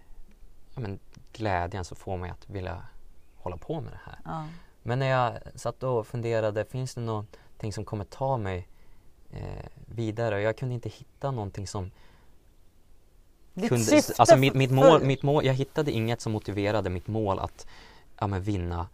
[0.74, 0.98] ja, men
[1.32, 2.82] glädjen som får mig att vilja
[3.36, 4.18] hålla på med det här.
[4.24, 4.44] Ja.
[4.82, 8.68] Men när jag satt och funderade, finns det någonting som kommer ta mig
[9.32, 10.42] eh, vidare?
[10.42, 11.90] Jag kunde inte hitta någonting som
[13.54, 17.06] Ditt kunde, syfte alltså mitt, mitt, mål, mitt mål, jag hittade inget som motiverade mitt
[17.06, 17.66] mål att
[18.20, 18.86] ja, men vinna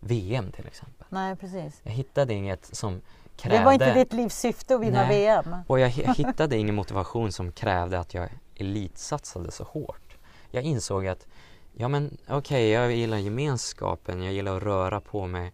[0.00, 1.06] VM till exempel.
[1.08, 1.80] Nej precis.
[1.82, 3.00] Jag hittade inget som
[3.36, 5.08] krävde Det var inte ditt livs syfte att vinna Nej.
[5.08, 5.54] VM.
[5.66, 10.16] och jag hi- hittade ingen motivation som krävde att jag elitsatsade så hårt.
[10.50, 11.26] Jag insåg att
[11.74, 15.52] ja men okej, jag gillar gemenskapen, jag gillar att röra på mig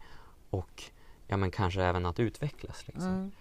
[0.50, 0.83] och
[1.27, 2.87] ja men kanske även att utvecklas.
[2.87, 3.09] Liksom.
[3.09, 3.33] Mm.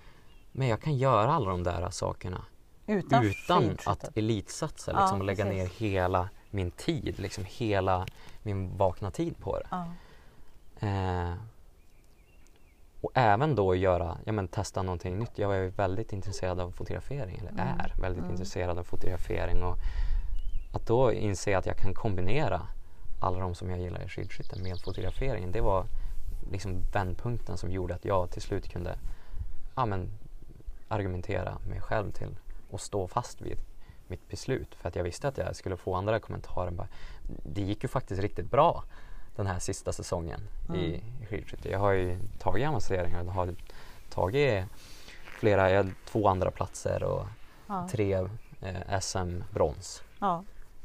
[0.51, 2.45] Men jag kan göra alla de där sakerna
[2.87, 8.05] Utan, utan att elitsatsa Ja, liksom, och lägga ner hela min tid, liksom hela
[8.43, 9.67] min vakna tid på det.
[9.71, 9.87] Ja.
[10.87, 11.33] Eh,
[13.01, 15.31] och även då göra, ja men testa någonting nytt.
[15.37, 17.79] Jag var väldigt intresserad av fotografering, eller Mm.
[17.79, 18.31] är väldigt Mm.
[18.31, 19.63] intresserad av fotografering.
[19.63, 19.77] Och
[20.73, 22.61] att då inse att jag kan kombinera
[23.21, 25.51] alla de som jag gillar i skidskytte med fotograferingen.
[25.51, 25.85] Det var
[26.51, 28.97] liksom vändpunkten som gjorde att jag till slut kunde
[29.75, 30.09] ja, men,
[30.87, 32.27] argumentera mig själv till
[32.73, 33.57] och stå fast vid
[34.07, 34.75] mitt beslut.
[34.75, 36.71] För att jag visste att jag skulle få andra kommentarer.
[36.71, 36.87] Bara,
[37.43, 38.83] det gick ju faktiskt riktigt bra
[39.35, 41.01] den här sista säsongen i, Mm.
[41.21, 41.69] i skidskytte.
[41.69, 43.55] Jag har ju tagit avanceringar, jag har
[44.09, 44.65] tagit
[45.39, 47.25] flera, jag två andra platser och
[47.67, 47.87] Ja.
[47.91, 48.13] tre
[48.61, 50.03] eh, SM-brons.
[50.19, 50.43] Ja.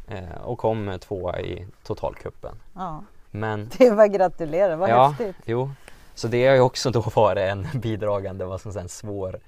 [0.08, 2.54] Eh, och kom tvåa i totalkuppen.
[2.74, 3.02] Ja.
[3.30, 5.36] Men Det var gratulerar, vad ja, häftigt.
[5.44, 5.70] jo.
[6.14, 9.40] Så det har ju också då varit en bidragande, vad ska man säga, en svår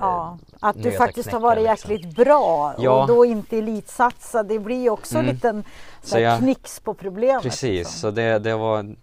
[0.00, 1.90] Ja, att du faktiskt har varit liksom.
[1.92, 3.02] jäkligt bra Ja.
[3.02, 4.42] och då inte elitsatsa.
[4.42, 5.28] Det blir ju också Mm.
[5.28, 5.64] en liten
[6.02, 7.42] Så jag- knix på problemet.
[7.42, 7.92] Precis, liksom.
[8.00, 8.96] så det, det var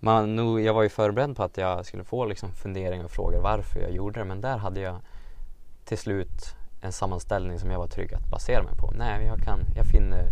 [0.00, 3.40] man, nog, jag var ju förberedd på att jag skulle få liksom funderingar och frågor
[3.40, 4.96] varför jag gjorde det men där hade jag
[5.84, 8.90] till slut en sammanställning som jag var trygg att basera mig på.
[8.98, 10.28] Nej, jag kan, jag finner,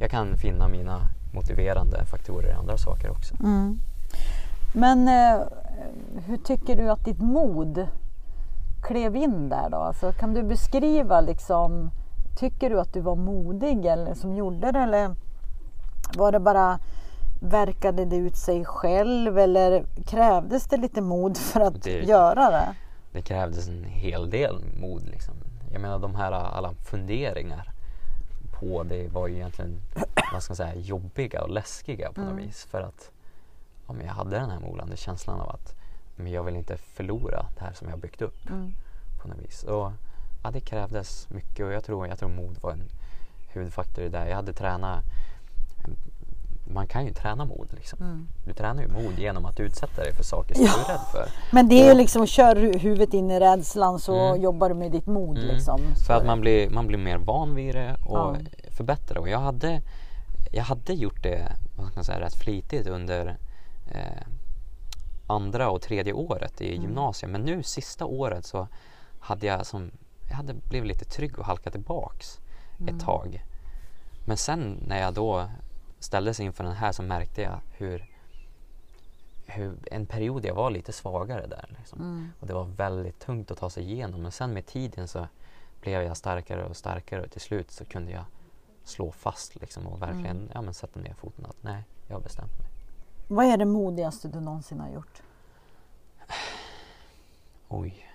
[0.00, 1.00] jag kan finna mina
[1.34, 3.34] motiverande faktorer i andra saker också.
[3.40, 3.78] Mm.
[4.74, 5.40] Men eh,
[6.26, 7.86] hur tycker du att ditt mod
[8.82, 9.76] klev in där då?
[9.76, 11.90] Alltså, kan du beskriva liksom,
[12.38, 15.16] tycker du att du var modig eller som gjorde det eller
[16.16, 16.78] var det bara
[17.40, 22.74] verkade det ut sig själv eller krävdes det lite mod för att Det- göra det?
[23.12, 25.34] Det krävdes en hel del mod liksom.
[25.72, 27.68] Jag menar de här alla funderingar
[28.60, 29.78] på det var ju egentligen
[30.32, 32.44] vad ska man säga, jobbiga och läskiga på något Mm.
[32.46, 32.64] vis.
[32.70, 33.10] För att
[33.88, 35.74] ja, jag hade den här molande känslan av att
[36.16, 38.74] men jag vill inte förlora det här som jag har byggt upp Mm.
[39.22, 39.62] på något vis.
[39.62, 39.92] Och,
[40.42, 42.82] ja, det krävdes mycket och jag tror, jag tror mod var en
[43.52, 44.28] huvudfaktor i det.
[44.28, 45.04] Jag hade tränat
[46.66, 47.98] man kan ju träna mod liksom.
[48.02, 48.28] Mm.
[48.46, 50.72] Du tränar ju mod genom att utsätta dig för saker som Ja.
[50.76, 51.28] du är rädd för.
[51.52, 54.42] Men det är liksom, kör hu- huvudet in i rädslan så Mm.
[54.42, 55.48] jobbar du med ditt mod Mm.
[55.54, 55.80] liksom.
[55.80, 58.36] För Så- att man blir, man blir mer van vid det och Ja.
[58.70, 59.18] förbättrar.
[59.20, 59.82] Och jag hade,
[60.52, 63.36] jag hade gjort det vad ska man säga, rätt flitigt under
[63.90, 64.22] eh,
[65.32, 66.82] andra och tredje året i Mm.
[66.82, 67.30] gymnasiet.
[67.32, 68.68] Men nu sista året så
[69.20, 69.90] hade jag som,
[70.28, 72.38] jag hade blivit lite trygg och halkat tillbaks
[72.80, 72.94] Mm.
[72.96, 73.44] ett tag.
[74.26, 75.50] Men sen när jag då
[75.98, 78.10] ställdes inför den här så märkte jag hur,
[79.46, 81.74] hur en period jag var lite svagare där.
[81.78, 82.00] Liksom.
[82.00, 82.28] Mm.
[82.40, 84.22] Och det var väldigt tungt att ta sig igenom.
[84.22, 85.28] Men sen med tiden så
[85.80, 88.24] blev jag starkare och starkare och till slut så kunde jag
[88.84, 90.50] slå fast liksom och verkligen Mm.
[90.54, 92.68] ja, men sätta ner foten att nej, jag har bestämt mig.
[93.32, 95.22] Vad är det modigaste du någonsin har gjort?
[97.68, 98.08] Oj,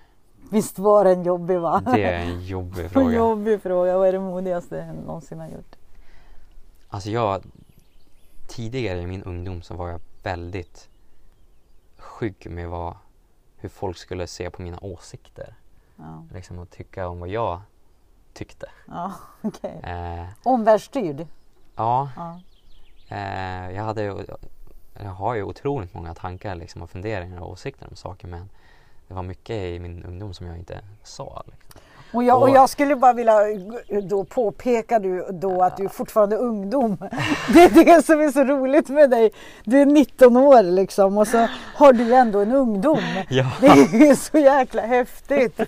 [0.51, 1.81] Visst var den jobbig va?
[1.85, 3.15] det är en jobbig En fråga.
[3.17, 3.97] jobbig fråga.
[3.97, 5.75] Vad är det modigaste du någonsin har gjort?
[6.89, 7.43] Alltså jag,
[8.47, 10.89] tidigare i min ungdom så var jag väldigt
[11.97, 12.95] skygg med vad,
[13.57, 15.55] hur folk skulle se på mina åsikter.
[15.95, 17.61] Ja, Liksom och tycka om vad jag
[18.33, 18.69] tyckte.
[18.87, 19.79] ja okej.
[19.83, 21.27] Eh, Omvärldsstyrd?
[21.75, 22.39] ja, Ja.
[23.09, 24.25] Eh, jag, hade,
[25.03, 28.49] jag har ju otroligt många tankar liksom, och funderingar och åsikter om saker men
[29.07, 31.43] det var mycket i min ungdom som jag inte sa.
[31.45, 31.81] Liksom.
[32.13, 33.33] Och, jag, och jag skulle bara vilja
[34.03, 36.97] då påpeka du då att du är fortfarande ungdom.
[37.53, 39.31] Det är det som är så roligt med dig.
[39.63, 42.99] Du är 19 år liksom och så har du ändå en ungdom.
[43.29, 43.51] Ja.
[43.61, 45.59] Det är så jäkla häftigt.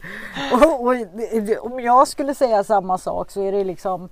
[0.54, 0.96] Och, och,
[1.72, 4.10] om jag skulle säga samma sak så är det liksom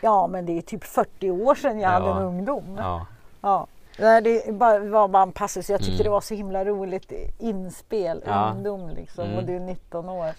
[0.00, 2.16] Ja men det är typ 40 år sedan jag hade Ja.
[2.16, 2.76] en ungdom.
[2.78, 3.06] Ja.
[3.40, 3.66] Ja.
[3.98, 4.52] Nej, Det
[4.90, 5.70] var bara en passus.
[5.70, 6.04] Jag tyckte Mm.
[6.04, 8.22] det var så himla roligt inspel.
[8.26, 8.50] Ja.
[8.50, 9.36] Ungdom liksom Mm.
[9.38, 10.30] och du är 19 år.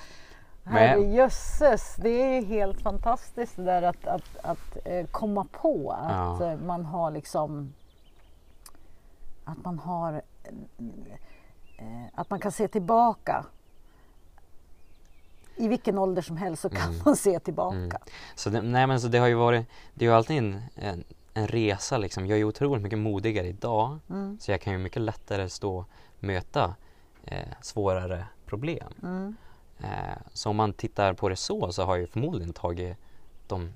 [0.63, 6.51] Herrejösses, det är helt fantastiskt det där att, att, att eh, komma på att Ja.
[6.51, 7.73] eh, man har liksom
[9.45, 10.13] att man har
[11.77, 11.83] eh,
[12.15, 13.45] att man kan se tillbaka.
[15.55, 17.01] I vilken ålder som helst så kan Mm.
[17.05, 17.75] man se tillbaka.
[17.77, 17.91] Mm.
[18.35, 21.03] Så det, nej men så det har ju varit, det är ju alltid en, en,
[21.39, 22.27] en resa liksom.
[22.27, 24.37] Jag är otroligt mycket modigare idag Mm.
[24.39, 26.75] så jag kan ju mycket lättare stå och möta
[27.23, 28.93] eh, svårare problem.
[29.03, 29.35] Mm.
[29.79, 32.97] Eh, så om man tittar på det så så har jag förmodligen tagit
[33.47, 33.73] de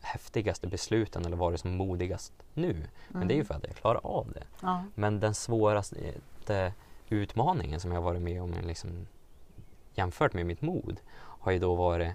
[0.00, 2.86] häftigaste besluten eller varit som modigast nu.
[3.08, 4.44] Men det är ju för att jag klarar av det.
[4.62, 4.84] Ja.
[4.94, 5.96] Men den svåraste
[7.08, 9.06] utmaningen som jag varit med om liksom,
[9.94, 12.12] jämfört med mitt mod har ju då varit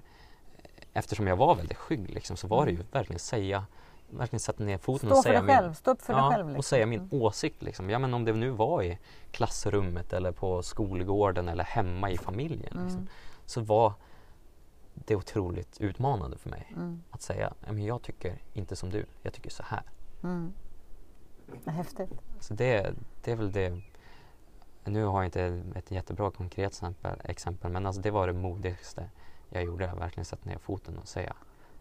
[0.94, 3.66] eftersom jag var väldigt skygg liksom, så var det ju verkligen säga
[4.18, 6.48] verkligen sätta ner foten Stå och för säga dig själv, stå upp för ja, själv.
[6.48, 6.58] Liksom.
[6.58, 7.22] och säga min Mm.
[7.22, 7.62] åsikt.
[7.62, 7.90] Liksom.
[7.90, 9.00] Ja, men om det nu var i
[9.32, 13.08] klassrummet eller på skolgården eller hemma i familjen liksom, Mm.
[13.46, 13.94] så var
[14.94, 17.04] det otroligt utmanande för mig Mm.
[17.12, 19.84] att säga ja, men jag tycker inte som du, jag tycker så här.
[20.24, 20.54] Mm.
[21.66, 22.12] Häftigt.
[22.40, 23.82] Så det, det är väl det.
[24.86, 29.10] Nu har jag inte ett jättebra konkret exempel, exempel men alltså det var det modigaste
[29.50, 29.92] jag gjorde.
[29.92, 31.34] Att verkligen sätta ner foten och säga,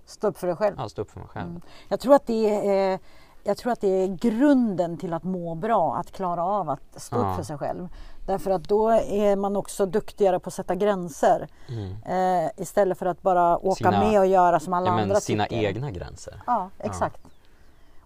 [0.04, 0.76] Stå upp för dig själv.
[0.78, 1.48] ja, stå upp för mig själv.
[1.50, 1.62] Mm.
[1.88, 2.98] Jag tror att det är
[3.44, 7.16] jag tror att det är grunden till att må bra, att klara av att stå
[7.16, 7.30] Ja.
[7.30, 7.88] upp för sig själv.
[8.26, 11.48] Därför att då är man också duktigare på att sätta gränser.
[11.68, 12.44] Mm.
[12.46, 15.20] Eh, istället för att bara åka Sina- med och göra som alla Ja, andra men
[15.20, 15.56] sina tycker.
[15.68, 16.42] egna gränser.
[16.46, 17.20] Ja, exakt.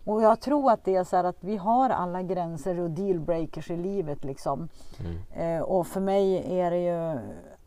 [0.04, 3.70] Och jag tror att det är så här att vi har alla gränser och dealbreakers
[3.70, 4.68] i livet liksom.
[5.00, 5.56] Mm.
[5.56, 7.18] Eh, och för mig är det ju,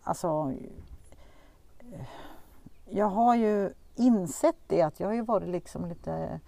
[0.03, 0.53] alltså,
[2.85, 6.39] jag har ju insett det att jag har ju varit liksom lite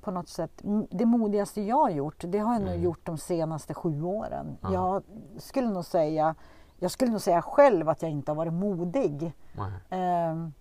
[0.00, 2.82] på något sätt, det modigaste jag har gjort, det har jag nog Mm.
[2.82, 4.56] gjort de senaste sju åren.
[4.60, 4.72] Ja.
[4.72, 5.02] Jag
[5.42, 6.34] skulle nog säga,
[6.78, 9.32] jag skulle nog säga själv att jag inte har varit modig.
[9.90, 10.52] Ehm,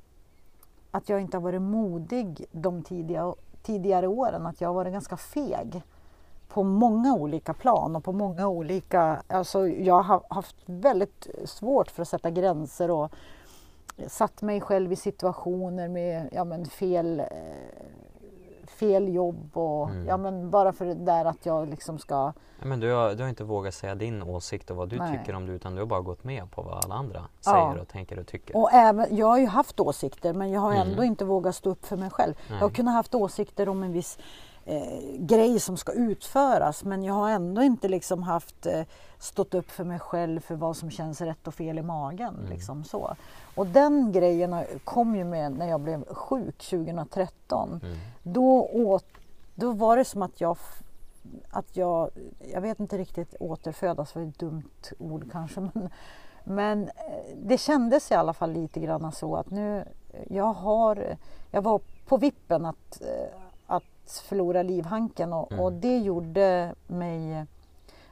[0.91, 5.17] att jag inte har varit modig de tidiga, tidigare åren, att jag har varit ganska
[5.17, 5.83] feg
[6.47, 9.21] på många olika plan och på många olika...
[9.27, 13.11] Alltså jag har haft väldigt svårt för att sätta gränser och
[14.07, 17.25] satt mig själv i situationer med ja, men fel, eh,
[18.67, 20.07] fel jobb och Mm.
[20.07, 22.33] ja, men bara för det där att jag liksom ska...
[22.59, 25.17] Ja, men du, har, du har inte vågat säga din åsikt och vad du Nej.
[25.19, 27.51] tycker om det utan du har bara gått med på vad alla andra Ja.
[27.51, 28.57] säger och tänker och tycker.
[28.57, 30.87] Och även, jag har ju haft åsikter men jag har Mm.
[30.89, 32.33] ändå inte vågat stå upp för mig själv.
[32.49, 32.57] Nej.
[32.59, 34.17] Jag har kunnat haft åsikter om en viss
[34.65, 38.81] eh, grej som ska utföras men jag har ändå inte liksom haft eh,
[39.19, 42.35] stått upp för mig själv för vad som känns rätt och fel i magen.
[42.35, 42.49] Mm.
[42.49, 43.15] Liksom så.
[43.55, 47.79] Och den grejen kom ju med när jag blev sjuk 2013.
[47.83, 47.97] Mm.
[48.23, 49.05] Då, åt,
[49.55, 50.57] då var det som att jag,
[51.49, 52.09] att jag,
[52.53, 55.89] jag vet inte riktigt återfödas, var ett dumt ord kanske, men,
[56.43, 59.85] men eh, det kändes i alla fall lite grann så att nu,
[60.29, 61.17] jag har,
[61.51, 63.42] jag var på vippen att, eh, att
[64.05, 65.63] förlora livhanken och, Mm.
[65.63, 67.45] och det gjorde mig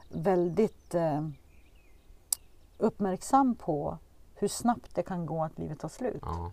[0.09, 1.21] väldigt eh,
[2.77, 3.97] uppmärksam på
[4.35, 6.21] hur snabbt det kan gå att livet tar slut.
[6.21, 6.51] Ja.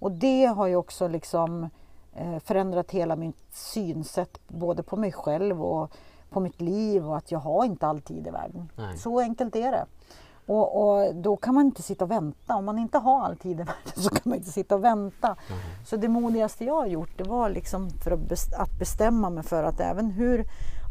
[0.00, 1.68] Och det har ju också liksom
[2.14, 5.90] eh, förändrat hela mitt synsätt både på mig själv och
[6.30, 8.70] på mitt liv och att jag har inte all tid i världen.
[8.76, 8.98] Nej.
[8.98, 9.86] Så enkelt är det.
[10.48, 12.56] Och, och då kan man inte sitta och vänta.
[12.56, 15.26] Om man inte har all tid i världen så kan man inte sitta och vänta.
[15.28, 15.60] Mm.
[15.84, 19.44] Så det modigaste jag har gjort det var liksom för att, bes- att bestämma mig
[19.44, 20.44] för att även hur,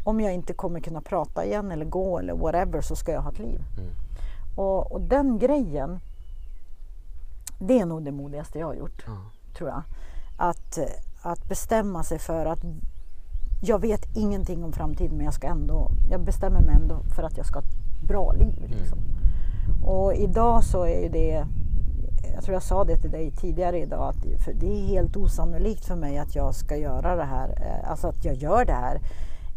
[0.04, 3.30] om jag inte kommer kunna prata igen eller gå eller whatever så ska jag ha
[3.30, 3.60] ett liv.
[3.78, 3.90] Mm.
[4.56, 6.00] Och, och den grejen,
[7.58, 9.12] det är nog det modigaste jag har gjort Ja.
[9.56, 9.82] tror jag.
[10.38, 10.78] Att,
[11.22, 12.60] att bestämma sig för att
[13.62, 17.36] jag vet ingenting om framtiden men jag ska ändå, jag bestämmer mig ändå för att
[17.36, 18.64] jag ska ha ett bra liv.
[18.78, 18.98] Liksom.
[19.84, 21.46] Och idag så är ju det,
[22.34, 24.22] jag tror jag sa det till dig tidigare idag, att
[24.60, 28.24] det är helt osannolikt för mig att jag ska göra det här, eh, alltså att
[28.24, 29.00] jag gör det här.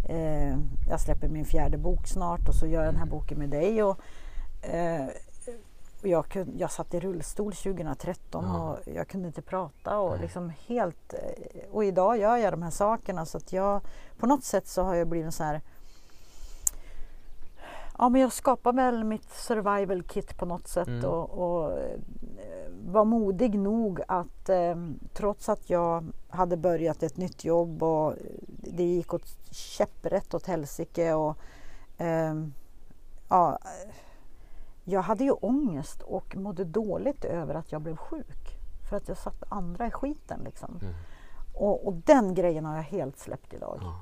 [0.10, 0.58] Eh,
[0.90, 3.84] Jag släpper min fjärde bok snart och så gör jag den här boken med dig.
[3.84, 3.98] Och,
[4.62, 5.06] eh,
[6.04, 8.60] jag, kunde, jag satt i rullstol 2013 Ja.
[8.72, 10.20] och jag kunde inte prata och Nej.
[10.22, 11.14] liksom helt...
[11.72, 13.82] Och idag gör jag de här sakerna så att jag...
[14.20, 15.62] På något sätt så har jag blivit så här...
[18.02, 21.06] Ja men jag skapar väl mitt survival kit på något sätt Mm.
[21.06, 22.00] och, och eh,
[22.88, 24.76] var modig nog att eh,
[25.14, 28.14] trots att jag hade börjat ett nytt jobb och
[28.48, 31.38] det gick åt käpprätt åt helsike och
[31.98, 32.34] eh,
[33.30, 33.60] ja,
[34.84, 38.58] jag hade ju ångest och mådde dåligt över att jag blev sjuk.
[38.90, 40.80] För att jag satte andra i skiten liksom.
[40.82, 40.94] Mm.
[41.54, 43.80] Och, och den grejen har jag helt släppt idag.
[43.82, 44.00] Ja.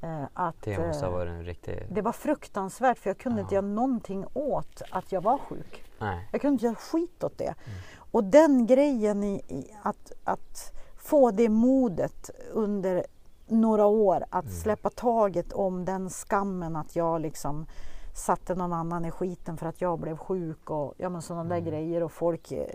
[0.00, 1.86] Eh, att, Det måste ha eh, varit en riktig...
[1.90, 3.58] det var fruktansvärt för jag kunde inte Ja.
[3.62, 5.84] göra någonting åt att jag var sjuk.
[5.98, 6.28] Nej.
[6.32, 7.44] Jag kunde inte göra skit åt det.
[7.44, 7.78] Mm.
[8.10, 13.04] Och den grejen i, i att, att få det modet under
[13.46, 14.56] några år att Mm.
[14.56, 17.66] släppa taget om den skammen att jag liksom
[18.14, 21.56] satte någon annan i skiten för att jag blev sjuk och ja, men sådana där
[21.56, 21.70] Mm.
[21.70, 22.66] grejer och folk eh,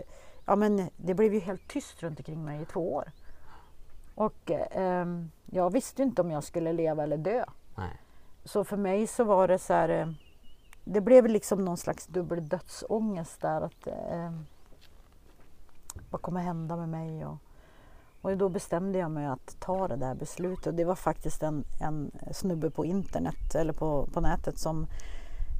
[0.46, 3.10] Ja men det blev ju helt tyst runt omkring mig i två år.
[4.14, 5.06] Och eh,
[5.50, 7.44] jag visste inte om jag skulle leva eller dö.
[7.76, 8.00] Nej.
[8.44, 10.08] Så för mig så var det så här, eh,
[10.84, 13.60] det blev liksom någon slags dubbel dödsångest där.
[13.60, 14.32] Att, eh,
[16.10, 17.26] vad kommer hända med mig?
[17.26, 17.36] Och,
[18.22, 20.66] och då bestämde jag mig att ta det där beslutet.
[20.66, 24.86] Och det var faktiskt en, en snubbe på internet eller på, på nätet som,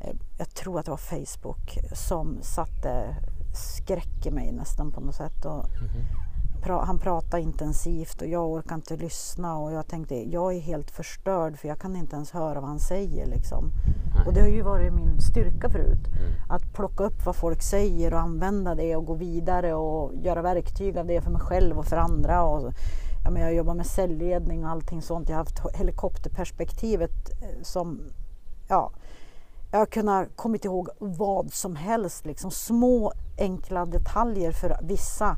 [0.04, 3.16] eh, jag tror att det var Facebook, som satte
[3.76, 5.44] skräck i mig nästan på något sätt.
[5.44, 6.23] Och, Mhm.
[6.64, 10.90] Pra, han pratade intensivt och jag orkar inte lyssna och jag tänkte jag är helt
[10.90, 13.72] förstörd för jag kan inte ens höra vad han säger liksom.
[14.26, 16.06] Och det har ju varit min styrka förut.
[16.06, 16.32] Mm.
[16.48, 20.98] Att plocka upp vad folk säger och använda det och gå vidare och göra verktyg
[20.98, 22.42] av det för mig själv och för andra.
[22.42, 22.72] Och,
[23.24, 25.28] ja, men jag jobbar med säljledning och allting sånt.
[25.28, 28.00] Jag har haft helikopterperspektivet eh, som,
[28.68, 28.90] ja,
[29.70, 35.36] jag har kunnat kommit ihåg vad som helst, liksom små enkla detaljer för vissa.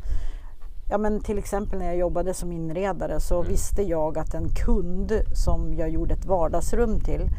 [0.89, 3.49] Ja, men till exempel när jag jobbade som inredare så Mm.
[3.49, 7.30] visste jag att en kund som jag gjorde ett vardagsrum till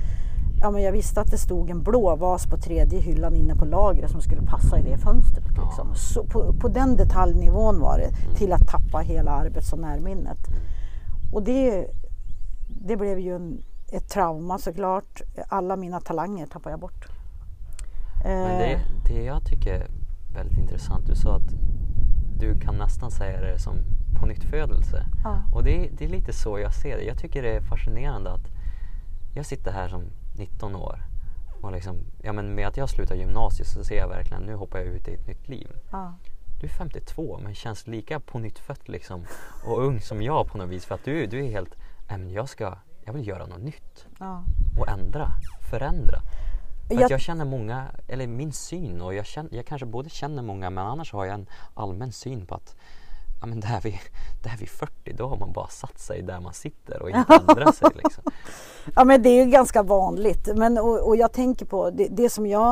[0.62, 3.66] Ja, men jag visste att det stod en blå vas på tredje hyllan inne på
[3.66, 5.46] lagret som skulle passa i det fönstret.
[5.48, 5.88] Liksom.
[5.88, 5.94] Ja.
[5.96, 10.38] Så på, på den detaljnivån var det till att tappa hela arbets och närminnet.
[11.34, 11.88] Och det,
[12.68, 15.22] det blev ju en, ett trauma såklart.
[15.50, 17.06] Alla mina talanger tappade jag bort.
[18.24, 19.88] Men det, Eh, det jag tycker är
[20.34, 21.54] väldigt intressant, du sa att
[22.40, 23.76] du kan nästan säga det som
[24.20, 25.06] på nytt födelse.
[25.24, 25.42] ja.
[25.54, 27.04] Och det, är- det är lite så jag ser det.
[27.04, 28.48] Jag tycker det är fascinerande att
[29.36, 30.04] jag sitter här som
[30.38, 31.00] 19 år
[31.62, 34.80] och liksom, ja men med att jag slutar gymnasiet så ser jag verkligen, nu hoppar
[34.80, 35.68] jag ut i ett nytt liv.
[35.92, 36.14] Ja.
[36.62, 39.26] Du är 52 men känns lika på nytt född liksom
[39.66, 41.76] och ung som jag på något vis för att du, du är helt,
[42.10, 44.44] men jag ska, jag vill göra något nytt Ja.
[44.80, 45.32] och ändra,
[45.70, 46.20] förändra.
[46.88, 50.10] För Jag- att jag känner många, eller min syn och jag, känner, jag kanske både
[50.10, 52.76] känner många men annars har jag en allmän syn på att
[53.42, 53.98] ja, men där, vid,
[54.44, 57.76] där vid 40 då har man bara satt sig där man sitter och inte ändrat
[57.82, 57.90] sig.
[57.96, 58.24] Liksom.
[58.96, 60.50] Ja men det är ju ganska vanligt.
[60.56, 62.72] Men, och, och jag tänker på det, det som jag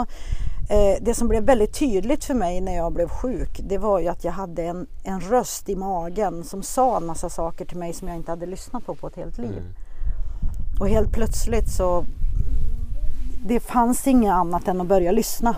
[0.70, 4.08] eh, det som blev väldigt tydligt för mig när jag blev sjuk det var ju
[4.08, 7.94] att jag hade en, en röst i magen som sa en massa saker till mig
[7.94, 9.58] som jag inte hade lyssnat på på ett helt liv.
[9.58, 9.74] Mm.
[10.80, 12.06] Och helt plötsligt så
[13.48, 15.56] det fanns inget annat än att börja lyssna.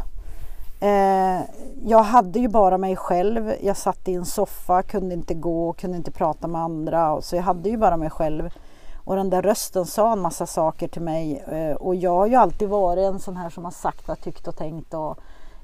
[0.80, 1.42] Eh,
[1.84, 3.54] jag hade ju bara mig själv.
[3.62, 7.22] Jag satt i en soffa, kunde inte gå, kunde inte prata med andra.
[7.22, 8.50] Så jag hade ju bara mig själv.
[8.96, 11.44] Och den där rösten sa en massa saker till mig.
[11.48, 14.48] Eh, och jag har ju alltid varit en sån här som har sagt vad tyckt
[14.48, 15.18] och tänkt och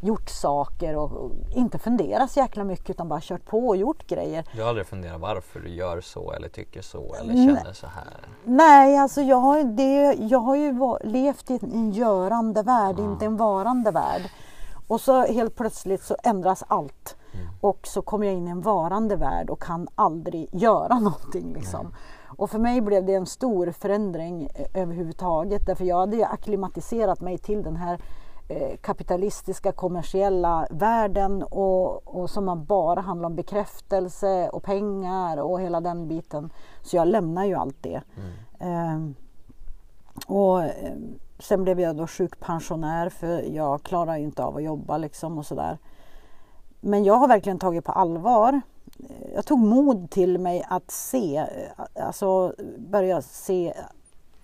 [0.03, 4.07] gjort saker och, och inte funderat så jäkla mycket utan bara kört på och gjort
[4.07, 4.45] grejer.
[4.55, 7.45] Du har aldrig funderat varför du gör så eller tycker så eller Nej.
[7.47, 8.27] känner så här?
[8.43, 13.03] Nej, alltså jag har, det, jag har ju levt i en görande värld, Ja.
[13.03, 14.21] inte en varande värld.
[14.87, 17.15] Och så helt plötsligt så ändras allt.
[17.33, 17.47] Mm.
[17.61, 21.53] Och så kommer jag in i en varande värld och kan aldrig göra någonting.
[21.53, 21.93] Liksom.
[22.37, 25.65] Och för mig blev det en stor förändring eh, överhuvudtaget.
[25.65, 27.99] Därför jag hade ju akklimatiserat mig till den här
[28.81, 35.81] kapitalistiska kommersiella världen och, och som man bara handlar om bekräftelse och pengar och hela
[35.81, 36.49] den biten.
[36.81, 38.01] Så jag lämnar ju allt det.
[38.17, 38.31] Mm.
[38.59, 39.15] Ehm,
[40.27, 40.93] och eh,
[41.39, 45.77] sen blev jag då sjukpensionär för jag klarar inte av att jobba liksom och sådär.
[46.81, 48.61] Men jag har verkligen tagit på allvar.
[48.99, 53.73] Eh, Jag tog mod till mig att se, eh, alltså börja se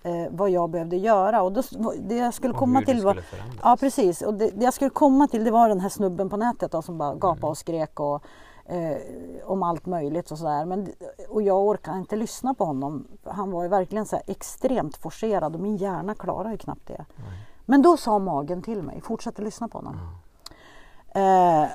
[0.02, 1.62] eh, vad jag behövde göra och då,
[1.98, 3.20] det jag skulle Och komma till var.
[3.62, 6.36] Ja precis och det, det jag skulle komma till det var den här snubben på
[6.36, 8.22] nätet då, som bara gapade och skrek och,
[8.64, 8.96] eh,
[9.44, 10.64] om allt möjligt och sådär.
[10.64, 10.88] Men,
[11.28, 13.06] och jag orkade inte lyssna på honom.
[13.24, 17.04] Han var ju verkligen så här extremt forcerad och min hjärna klarade ju knappt det.
[17.16, 17.46] Nej.
[17.66, 19.96] Men då sa magen till mig, fortsätt att lyssna på honom.
[21.14, 21.70] Eh,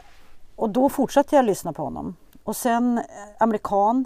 [0.56, 2.16] och då fortsatte jag lyssna på honom.
[2.44, 3.04] Och sen eh,
[3.40, 4.06] amerikan,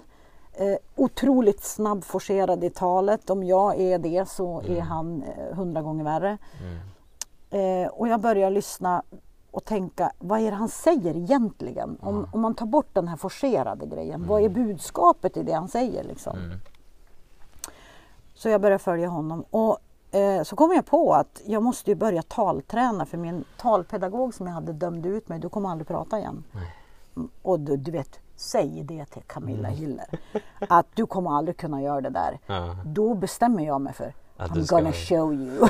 [0.52, 3.30] eh, otroligt snabbforcerad i talet.
[3.30, 4.80] Om jag är det så är Mm.
[4.86, 6.38] han eh, hundra gånger värre.
[6.60, 7.84] Mm.
[7.84, 9.02] Eh, och jag börjar lyssna
[9.50, 11.98] och tänka, vad är det han säger egentligen?
[12.00, 15.68] Om, om man tar bort den här forcerade grejen, vad är budskapet i det han
[15.68, 16.04] säger?
[16.04, 16.38] Liksom?
[16.38, 16.58] Mm.
[18.34, 19.44] Så jag börjar följa honom.
[19.50, 19.78] Och
[20.10, 24.46] eh, så kom jag på att jag måste ju börja talträna för min talpedagog som
[24.46, 26.44] jag hade dömde ut mig, du kommer aldrig prata igen.
[27.16, 30.06] Mm, Och du, du vet, säg det till Camilla Hiller.
[30.68, 32.38] Att du kommer aldrig kunna göra det där.
[32.84, 35.68] Då bestämmer jag mig för, Att I'm du ska- gonna show you.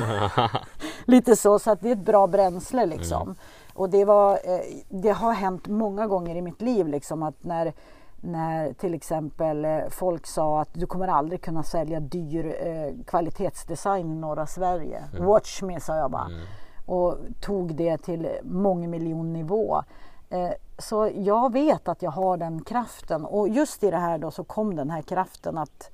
[1.05, 3.21] Lite så, så att det är ett bra bränsle liksom.
[3.21, 3.35] Mm.
[3.73, 4.59] Och det, var, eh,
[4.89, 7.73] det har hänt många gånger i mitt liv liksom att när,
[8.21, 14.11] när till exempel eh, folk sa att du kommer aldrig kunna sälja dyr eh, kvalitetsdesign
[14.11, 15.03] i norra Sverige.
[15.19, 16.25] Watch me sa jag bara.
[16.25, 16.45] Mm.
[16.85, 19.83] Och tog det till mångmiljonnivå.
[20.31, 24.31] Eh, så jag vet att jag har den kraften och just i det här då
[24.31, 25.91] så kom den här kraften att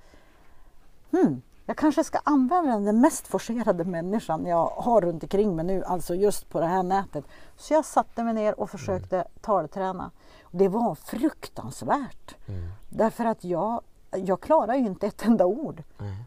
[1.11, 5.83] hmm, jag kanske ska använda den mest forcerade människan jag har runt omkring mig nu,
[5.83, 7.25] alltså just på det här nätet.
[7.55, 10.11] Så jag satte mig ner och försökte talträna.
[10.51, 12.35] Det var fruktansvärt.
[12.47, 12.71] Mm.
[12.89, 13.81] Därför att jag,
[14.11, 15.83] jag klarar ju inte ett enda ord.
[15.97, 16.23] Nej.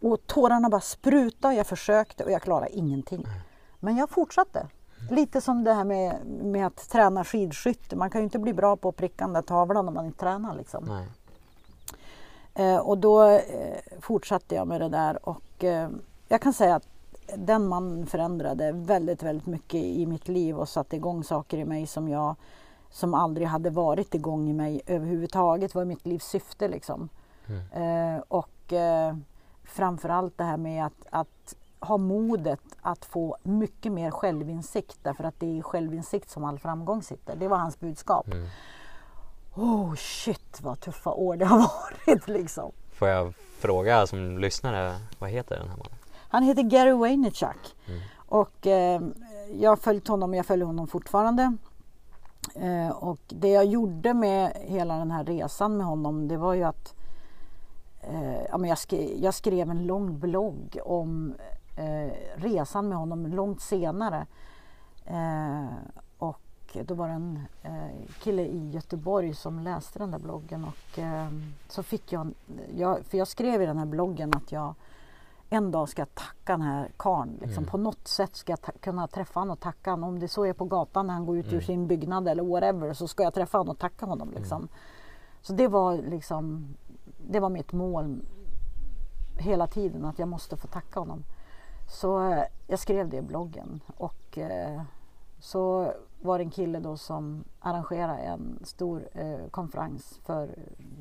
[0.00, 3.26] Och tårarna bara sprutade, jag försökte och jag klarade ingenting.
[3.80, 4.66] Men jag fortsatte.
[5.10, 7.96] Lite som det här med, med att träna skidskytte.
[7.96, 10.18] Man kan ju inte bli bra på att pricka den där tavlan om man inte
[10.18, 10.54] tränar.
[10.54, 11.04] Liksom.
[12.54, 13.40] Eh, och då eh,
[14.00, 15.88] fortsatte jag med det där och eh,
[16.28, 16.86] jag kan säga att
[17.36, 21.86] den mannen förändrade väldigt, väldigt mycket i mitt liv och satte igång saker i mig
[21.86, 22.36] som jag
[22.90, 25.74] som aldrig hade varit igång i mig överhuvudtaget.
[25.74, 27.08] var mitt livs syfte liksom.
[27.46, 28.16] Mm.
[28.16, 29.16] Eh, och eh,
[29.64, 35.40] framförallt det här med att, att ha modet att få mycket mer självinsikt därför att
[35.40, 37.36] det är i självinsikt som all framgång sitter.
[37.36, 38.26] Det var hans budskap.
[38.26, 38.46] Mm.
[39.54, 41.58] Oh shit vad tuffa år det har
[42.06, 42.72] varit liksom.
[42.92, 45.98] Får jag fråga som lyssnare, vad heter den här mannen?
[46.28, 48.00] Han heter Gary Vaynerchuk Mm.
[48.16, 49.00] och eh,
[49.60, 51.56] jag har följt honom, jag följer honom fortfarande.
[52.54, 56.62] Eh, och det jag gjorde med hela den här resan med honom det var ju
[56.62, 56.94] att
[58.00, 61.34] eh, jag, skrev, jag skrev en lång blogg om
[61.76, 64.26] eh, resan med honom långt senare.
[65.04, 65.66] Eh,
[66.18, 70.98] och då var det en eh, kille i Göteborg som läste den där bloggen och
[70.98, 71.28] eh,
[71.68, 72.34] så fick jag,
[72.76, 74.74] jag, för jag skrev i den här bloggen att jag
[75.50, 77.38] en dag ska jag tacka den här karln.
[77.40, 77.58] Liksom.
[77.64, 77.70] Mm.
[77.70, 80.08] På något sätt ska jag kunna träffa honom och tacka honom.
[80.08, 81.64] Om det så är på gatan när han går ut ur Mm.
[81.64, 84.30] sin byggnad eller whatever så ska jag träffa honom och tacka honom.
[84.34, 84.68] Liksom.
[85.42, 86.74] Så det var liksom
[87.30, 88.20] det var mitt mål
[89.38, 91.24] hela tiden att jag måste få tacka honom.
[91.92, 94.82] Så eh, jag skrev det i bloggen och eh,
[95.38, 100.54] så var det en kille då som arrangerade en stor eh, konferens för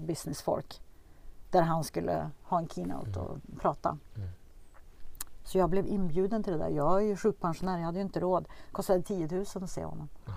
[0.07, 0.81] business folk
[1.49, 3.97] där han skulle ha en keynote och prata.
[4.15, 4.29] Mm.
[5.43, 6.69] Så jag blev inbjuden till det där.
[6.69, 8.43] Jag är ju sjukpensionär, jag hade ju inte råd.
[8.43, 10.09] Det kostade 10 000 att se honom.
[10.25, 10.33] Ja.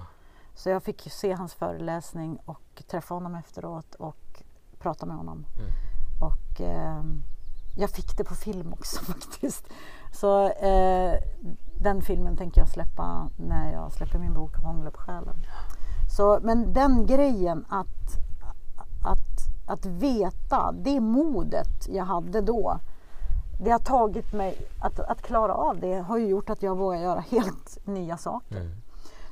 [0.55, 4.43] Så jag fick se hans föreläsning och träffa honom efteråt och
[4.79, 5.47] prata med honom.
[5.59, 5.71] Mm.
[6.21, 7.23] Och ehm,
[7.77, 9.65] jag fick det på film också faktiskt.
[10.15, 11.19] Så eh,
[11.79, 15.35] den filmen tänker jag släppa när jag släpper min bok Hångla på själen.
[16.17, 18.19] Så, men den grejen att,
[19.05, 22.79] att, att veta, det modet jag hade då.
[23.61, 26.99] Det har tagit mig, att, att klara av det har ju gjort att jag vågar
[26.99, 28.61] göra helt nya saker.
[28.61, 28.73] Mm.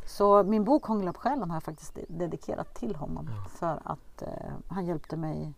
[0.06, 3.30] Så min bok Hångla på själen har jag faktiskt dedikerat till honom.
[3.30, 3.48] Ja.
[3.48, 5.54] För att eh, han hjälpte mig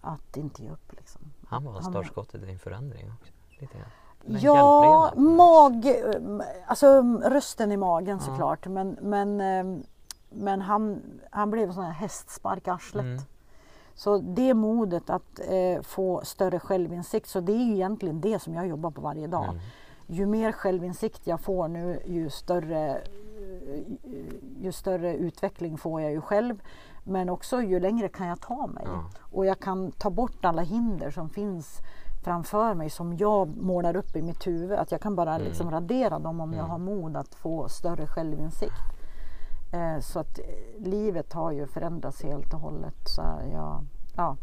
[0.00, 0.92] att inte ge upp.
[0.92, 1.20] Liksom.
[1.46, 3.32] Han var startskottet i din förändring också.
[3.58, 3.88] Lite grann.
[4.40, 5.86] Ja, mag,
[6.66, 8.26] alltså rösten i magen Ja.
[8.26, 8.66] såklart.
[8.66, 9.82] Men, men, eh,
[10.30, 13.04] men han, han blev en sån här hästspark arslet.
[13.04, 13.22] Mm.
[13.94, 18.66] Så det modet att eh, få större självinsikt, så det är egentligen det som jag
[18.66, 19.44] jobbar på varje dag.
[19.44, 19.58] Mm.
[20.06, 23.00] Ju mer självinsikt jag får nu, ju större,
[24.60, 26.62] ju större utveckling får jag ju själv.
[27.04, 28.84] Men också ju längre kan jag ta mig.
[28.86, 29.10] Ja.
[29.32, 31.78] Och jag kan ta bort alla hinder som finns
[32.32, 34.78] framför mig som jag målar upp i mitt huvud.
[34.78, 35.46] Att jag kan bara Mm.
[35.46, 36.70] liksom radera dem om jag Mm.
[36.70, 38.72] har mod att få större självinsikt.
[39.72, 40.44] Eh, så att eh,
[40.78, 42.94] livet har ju förändrats helt och hållet.
[43.06, 43.22] Så,
[43.52, 43.84] jag,
[44.16, 44.36] ja.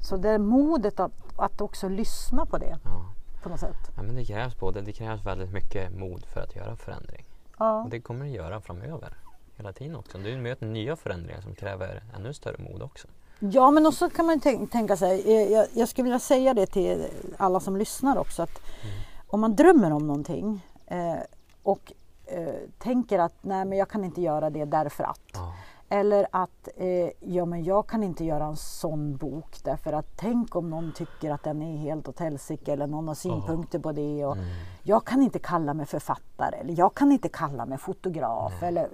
[0.00, 3.04] så det är modet att, att också lyssna på det Ja.
[3.42, 3.90] på något sätt.
[3.96, 4.80] ja, men det krävs både.
[4.80, 7.24] Det krävs väldigt mycket mod för att göra förändring.
[7.58, 7.82] Ja.
[7.82, 9.16] Och det kommer det göra framöver.
[9.56, 10.18] Hela tiden också.
[10.18, 13.08] Du möter nya förändringar som kräver ännu större mod också.
[13.40, 16.66] Ja men också kan man tänk, tänka sig, eh, jag, jag skulle vilja säga det
[16.66, 18.60] till alla som lyssnar också att
[19.26, 21.14] om man drömmer om någonting eh,
[21.62, 21.92] och
[22.26, 25.20] eh, tänker att nej men jag kan inte göra det därför att.
[25.34, 25.54] Ja.
[25.92, 30.56] Eller att eh, ja men jag kan inte göra en sån bok därför att tänk
[30.56, 34.24] om någon tycker att den är helt åt helsike eller någon har synpunkter på det.
[34.24, 34.48] Och Mm.
[34.82, 38.52] Jag kan inte kalla mig författare eller jag kan inte kalla mig fotograf.
[38.60, 38.68] Nej.
[38.68, 38.88] Eller,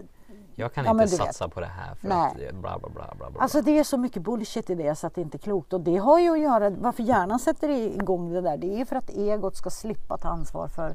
[0.59, 1.27] Jag kan Ja, inte du vet.
[1.27, 2.49] satsa på det här för Nej.
[2.49, 3.15] att bla bla bla.
[3.19, 3.41] bla, bla.
[3.41, 5.73] Alltså det är så mycket bullshit i det så att det inte är klokt.
[5.73, 8.97] Och det har ju att göra, varför hjärnan sätter igång det där, det är för
[8.97, 10.95] att egot ska slippa ta ansvar för,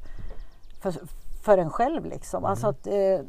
[0.82, 0.94] för,
[1.44, 2.06] för en själv.
[2.06, 2.46] Liksom.
[2.46, 3.20] Alltså att eh,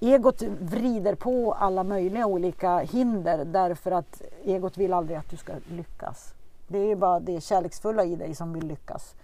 [0.00, 5.52] egot vrider på alla möjliga olika hinder därför att egot vill aldrig att du ska
[5.68, 6.34] lyckas.
[6.68, 9.14] Det är bara det kärleksfulla i dig som vill lyckas.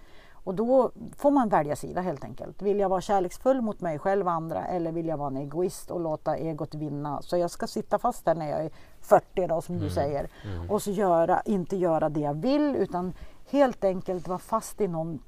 [0.44, 2.62] Och då får man välja sida helt enkelt.
[2.62, 5.90] Vill jag vara kärleksfull mot mig själv och andra eller vill jag vara en egoist
[5.90, 7.22] och låta egot vinna?
[7.22, 8.70] Så jag ska sitta fast där när jag är
[9.00, 9.86] 40 då som mm.
[9.86, 10.70] du säger mm.
[10.70, 13.12] och så göra, inte göra det jag vill utan
[13.50, 15.22] helt enkelt vara fast i någon,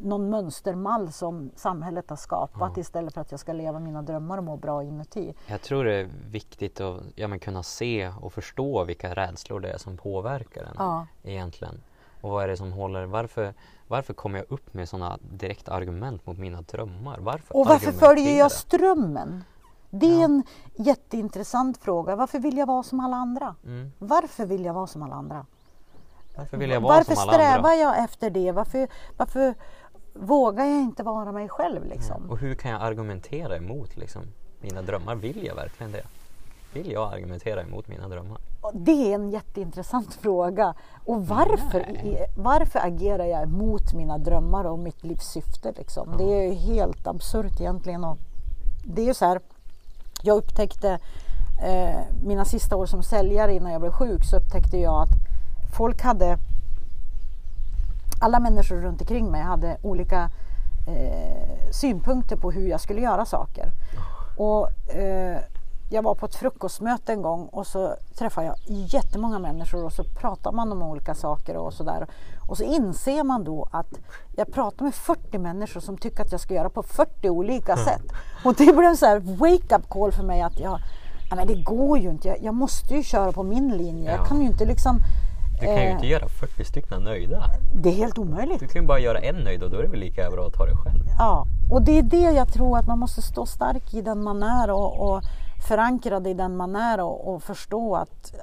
[0.00, 2.80] någon mönstermall som samhället har skapat ja.
[2.80, 5.34] istället för att jag ska leva mina drömmar och må bra inuti.
[5.46, 9.70] Jag tror det är viktigt att ja, men kunna se och förstå vilka rädslor det
[9.70, 11.06] är som påverkar en ja.
[11.22, 11.82] egentligen.
[12.20, 13.54] Och vad är det som håller, varför,
[13.92, 17.18] varför kommer jag upp med sådana direkta argument mot mina drömmar?
[17.20, 19.44] Varför och varför följer jag strömmen?
[19.90, 20.24] Det är ja.
[20.24, 20.42] en
[20.74, 22.16] jätteintressant fråga.
[22.16, 23.54] Varför vill jag vara som alla andra?
[23.64, 23.92] Mm.
[23.98, 25.46] Varför vill jag vara som alla andra?
[26.36, 27.46] Varför vill jag vara varför som alla andra?
[27.46, 28.52] Strävar jag efter det?
[28.52, 29.54] Varför, varför
[30.14, 31.84] vågar jag inte vara mig själv?
[31.84, 32.24] Liksom?
[32.26, 32.32] Ja.
[32.32, 34.22] Och hur kan jag argumentera emot liksom,
[34.60, 35.14] mina drömmar?
[35.14, 36.04] Vill jag verkligen det?
[36.72, 38.38] Vill jag argumentera emot mina drömmar?
[38.72, 40.74] Det är en jätteintressant fråga.
[41.04, 41.86] Och varför,
[42.36, 45.72] varför agerar jag emot mina drömmar och mitt livs syfte?
[45.76, 46.08] Liksom?
[46.10, 46.16] Ja.
[46.18, 48.04] Det är helt absurt egentligen.
[48.04, 48.18] Och
[48.84, 49.40] det är så här,
[50.22, 50.98] jag upptäckte
[51.62, 55.14] eh, mina sista år som säljare innan jag blev sjuk så upptäckte jag att
[55.76, 56.38] folk hade,
[58.20, 60.30] alla människor runt omkring mig hade olika
[60.88, 63.72] eh, synpunkter på hur jag skulle göra saker.
[64.36, 65.40] Och eh,
[65.92, 70.04] jag var på ett frukostmöte en gång och så träffade jag jättemånga människor och så
[70.04, 72.06] pratar man om olika saker och sådär.
[72.48, 73.98] Och så inser man då att
[74.36, 77.84] jag pratar med 40 människor som tycker att jag ska göra på 40 olika mm.
[77.84, 78.02] sätt.
[78.44, 80.78] Och det blev en sån här wake-up call för mig att jag,
[81.36, 84.10] nej, det går ju inte, jag, jag, måste ju köra på min linje.
[84.10, 84.16] Ja.
[84.16, 84.98] Jag kan ju inte liksom
[85.60, 87.44] du kan ju inte göra 40 stycken nöjda.
[87.74, 88.60] Det är helt omöjligt.
[88.60, 90.52] Du kan ju bara göra en nöjd och då är det väl lika bra att
[90.52, 91.04] ta det själv.
[91.18, 94.42] Ja, och det är det jag tror att man måste stå stark i den man
[94.42, 95.22] är och, och
[95.68, 98.34] förankrad i den man är och, och förstå att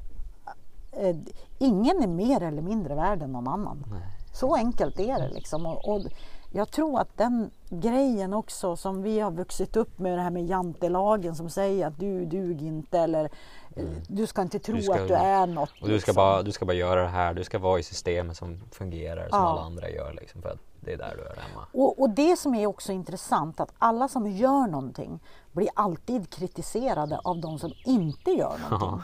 [0.92, 1.16] eh,
[1.58, 3.86] ingen är mer eller mindre värd än någon annan.
[3.92, 4.02] Nej.
[4.34, 5.66] Så enkelt är det liksom.
[5.66, 6.02] Och, och,
[6.52, 10.46] jag tror att den grejen också som vi har vuxit upp med det här med
[10.46, 13.30] jantelagen som säger att du duger inte eller
[13.76, 13.90] mm.
[14.08, 15.70] du ska inte tro ska, att du är något.
[15.82, 16.16] Och du, ska liksom.
[16.16, 19.40] bara, du ska bara göra det här, du ska vara i systemet som fungerar som
[19.40, 19.50] ja.
[19.50, 20.14] alla andra gör.
[20.14, 21.68] Liksom, för att det är där du är hemma.
[21.74, 25.20] Och, och det som är också intressant att alla som gör någonting
[25.52, 29.04] blir alltid kritiserade av de som inte gör någonting.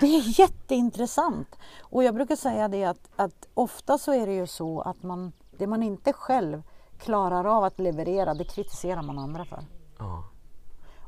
[0.00, 1.56] Det är jätteintressant.
[1.80, 5.32] Och jag brukar säga det att, att ofta så är det ju så att man
[5.58, 6.62] det man inte själv
[6.98, 9.64] klarar av att leverera, det kritiserar man andra för.
[9.98, 10.24] Ja.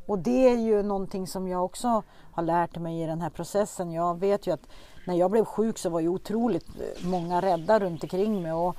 [0.06, 3.92] Och det är ju någonting som jag också har lärt mig i den här processen.
[3.92, 4.66] Jag vet ju att
[5.06, 6.66] när jag blev sjuk så var ju otroligt
[7.04, 8.52] många rädda runt omkring mig.
[8.52, 8.74] Och, eh,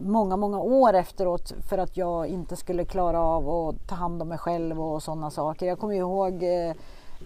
[0.00, 4.28] många, många år efteråt för att jag inte skulle klara av att ta hand om
[4.28, 5.66] mig själv och sådana saker.
[5.66, 6.70] Jag kommer ihåg eh,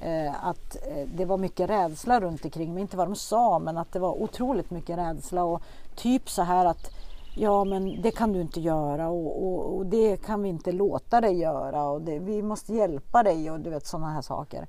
[0.01, 2.81] eh, att eh, det var mycket rädsla runt omkring mig.
[2.81, 5.45] Inte vad de sa, men att det var otroligt mycket rädsla.
[5.45, 5.63] Och
[5.97, 6.91] typ så här att
[7.37, 11.21] Ja, men det kan du inte göra och, och, och det kan vi inte låta
[11.21, 14.67] dig göra och det, vi måste hjälpa dig och du vet sådana här saker.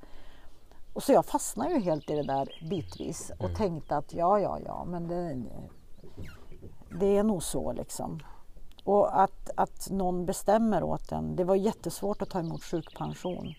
[0.94, 3.56] Och så jag fastnade ju helt i det där bitvis och mm.
[3.56, 5.44] tänkte att ja, ja, ja, men det,
[7.00, 8.20] det är nog så liksom.
[8.84, 11.36] Och att, att någon bestämmer åt en.
[11.36, 13.54] Det var jättesvårt att ta emot sjukpension.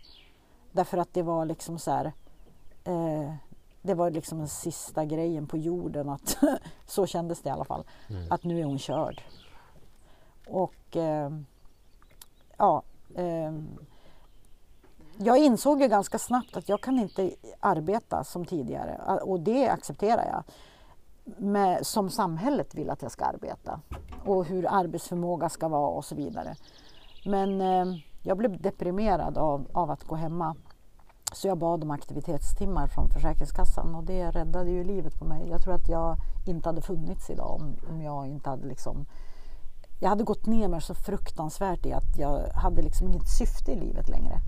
[0.72, 2.12] Därför att det var liksom så här,
[2.84, 3.34] eh,
[3.82, 6.08] det var liksom den sista grejen på jorden.
[6.08, 6.36] Att
[6.86, 7.84] så kändes det i alla fall.
[8.08, 8.32] Mm.
[8.32, 9.22] Att nu är hon körd.
[10.46, 11.30] Och eh,
[12.56, 12.82] ja,
[13.14, 13.52] eh,
[15.18, 20.24] jag insåg ju ganska snabbt att jag kan inte arbeta som tidigare och det accepterar
[20.24, 20.44] jag.
[21.38, 23.80] Med, som samhället vill att jag ska arbeta
[24.24, 26.56] och hur arbetsförmåga ska vara och så vidare.
[27.24, 30.56] Men eh, jag blev deprimerad av, av att gå hemma
[31.32, 35.48] så jag bad om aktivitetstimmar från Försäkringskassan och det räddade ju livet på mig.
[35.50, 36.16] Jag tror att jag
[36.46, 39.06] inte hade funnits idag om, om jag inte hade liksom...
[40.00, 43.76] Jag hade gått ner mig så fruktansvärt i att jag hade liksom inget syfte i
[43.76, 44.40] livet längre.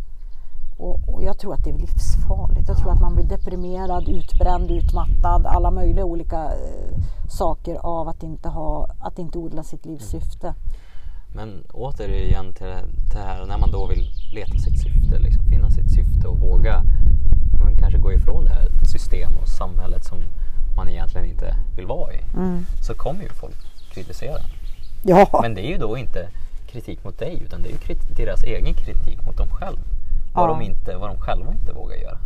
[0.78, 2.68] Och, och jag tror att det är livsfarligt.
[2.68, 6.98] Jag tror att man blir deprimerad, utbränd, utmattad, alla möjliga olika eh,
[7.28, 10.54] saker av att inte, ha, att inte odla sitt livs syfte.
[11.34, 12.66] Men återigen till
[13.12, 16.82] det här när man då vill leta sitt syfte, liksom, finna sitt syfte och våga
[17.64, 20.18] man kanske gå ifrån det här systemet och samhället som
[20.76, 22.20] man egentligen inte vill vara i.
[22.36, 22.66] Mm.
[22.82, 23.56] Så kommer ju folk
[23.94, 24.38] kritisera.
[25.02, 25.38] Ja.
[25.42, 26.28] Men det är ju då inte
[26.66, 29.80] kritik mot dig utan det är ju deras egen kritik mot dem själva.
[30.38, 30.54] Vad, ja.
[30.54, 32.18] de inte, vad de själva inte vågar göra.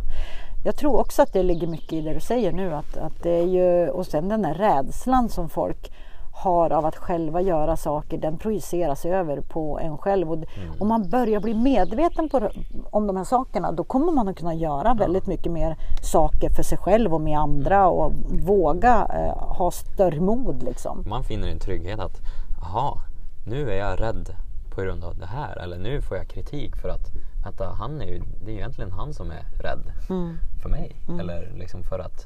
[0.65, 2.73] Jag tror också att det ligger mycket i det du säger nu.
[2.73, 5.91] Att, att det är ju, och sen den där rädslan som folk
[6.33, 10.31] har av att själva göra saker, den projiceras över på en själv.
[10.31, 10.75] Och Mm.
[10.79, 12.49] Om man börjar bli medveten på,
[12.91, 16.63] om de här sakerna, då kommer man att kunna göra väldigt mycket mer saker för
[16.63, 18.13] sig själv och med andra och
[18.45, 20.63] våga eh, ha större mod.
[20.63, 21.03] Liksom.
[21.07, 22.21] Man finner en trygghet att,
[22.61, 22.97] aha,
[23.45, 24.35] nu är jag rädd
[24.75, 25.57] på grund av det här.
[25.57, 27.11] Eller nu får jag kritik för att,
[27.43, 30.37] vänta, han är ju, det är ju egentligen han som är rädd Mm.
[30.61, 30.95] för mig.
[31.19, 32.25] Eller liksom för att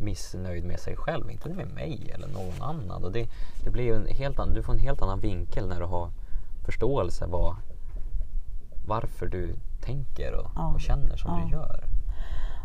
[0.00, 3.04] missnöjd med sig själv, inte med mig eller någon annan.
[3.04, 3.28] Och det,
[3.64, 6.10] det blir ju en helt annan, du får en helt annan vinkel när du har
[6.64, 7.56] förståelse vad,
[8.86, 10.72] varför du tänker och, Ja.
[10.74, 11.44] och känner som Ja.
[11.46, 11.84] du gör.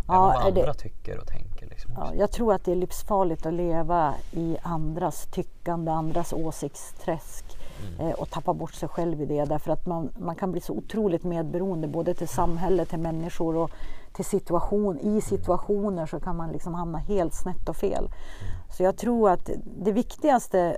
[0.07, 1.67] Ja, Även vad är det- andra tycker och tänker.
[1.67, 7.56] Liksom Ja, jag tror att det är livsfarligt att leva i andras tyckande, andras åsiktsträsk
[7.99, 8.07] Mm.
[8.07, 10.73] eh, och tappa bort sig själv i det därför att man, man kan bli så
[10.73, 13.71] otroligt medberoende både till samhället, till människor och
[14.13, 14.99] till situation.
[14.99, 15.17] Mm.
[15.17, 18.09] I situationer så kan man liksom hamna helt snett och fel.
[18.77, 19.49] Så jag tror att
[19.81, 20.77] det viktigaste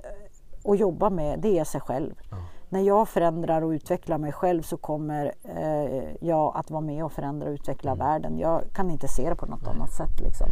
[0.64, 2.14] att jobba med det är sig själv.
[2.30, 2.36] Ja.
[2.68, 7.12] När jag förändrar och utvecklar mig själv så kommer eh, jag att vara med och
[7.12, 8.38] förändra och utveckla världen.
[8.38, 10.20] Jag kan inte se det på något annat sätt.
[10.20, 10.48] Liksom.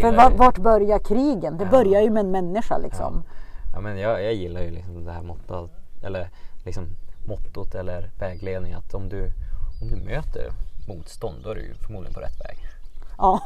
[0.00, 1.58] För vart börjar krigen?
[1.58, 1.70] Det Ja.
[1.70, 3.22] börjar ju med en människa liksom.
[3.74, 5.70] Ja, men jag, jag gillar ju liksom det här mottot,
[6.04, 6.30] eller
[6.64, 6.86] liksom
[7.26, 9.32] mottot eller vägledning att om du,
[9.82, 10.50] om du möter
[10.88, 12.58] motstånd då är du förmodligen på rätt väg.
[13.18, 13.40] Ja.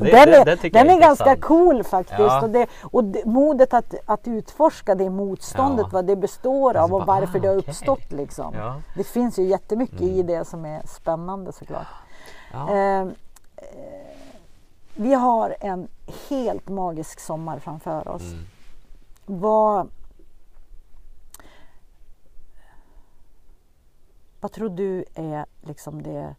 [0.00, 2.18] Det- den det- är, det den är är ganska cool faktiskt.
[2.20, 2.42] Ja.
[2.42, 5.90] Och, det, och det, modet att, att utforska det motståndet, Ja.
[5.92, 7.70] vad det består av Alltså och bara, varför det ah, har okej.
[7.70, 8.12] uppstått.
[8.12, 8.54] Liksom.
[8.54, 8.80] Ja.
[8.96, 10.26] Det finns ju jättemycket i Mm.
[10.26, 11.86] det som är spännande såklart.
[12.52, 12.70] Ja.
[12.74, 13.08] Eh, eh,
[14.94, 15.88] vi har en
[16.28, 18.22] helt magisk sommar framför oss.
[18.22, 18.46] Mm.
[19.26, 19.88] Vad,
[24.40, 26.34] vad tror du är liksom det...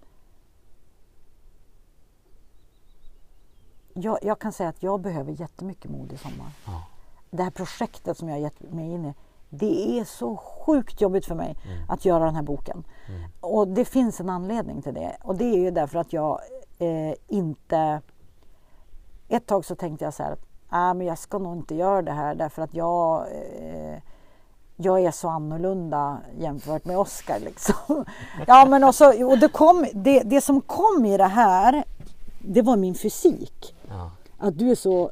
[3.94, 6.52] Jag, jag kan säga att jag behöver jättemycket mod i sommar.
[6.66, 6.84] Ja.
[7.30, 9.14] Det här projektet som jag har gett mig in i,
[9.50, 11.90] det är så sjukt jobbigt för mig Mm.
[11.90, 12.84] att göra den här boken.
[13.08, 13.30] Mm.
[13.40, 15.18] Och det finns en anledning till det.
[15.24, 16.40] Och det är ju därför att jag
[16.80, 18.02] eh, inte...
[19.28, 20.32] Ett tag så tänkte jag så här,
[20.72, 24.02] äh, men jag ska nog inte göra det här därför att jag, eh,
[24.82, 27.40] jag är så annorlunda jämfört med Oscar.
[27.40, 27.76] Liksom.
[28.48, 31.84] ja, men och så, och det, kom, det, det som kom i det här,
[32.40, 33.76] det var min fysik.
[33.88, 34.12] Ja.
[34.38, 35.12] Att du är så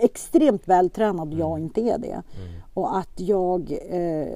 [0.00, 2.22] extremt vältränad och jag inte är det.
[2.36, 2.60] Mm.
[2.74, 4.28] Och att jag eh,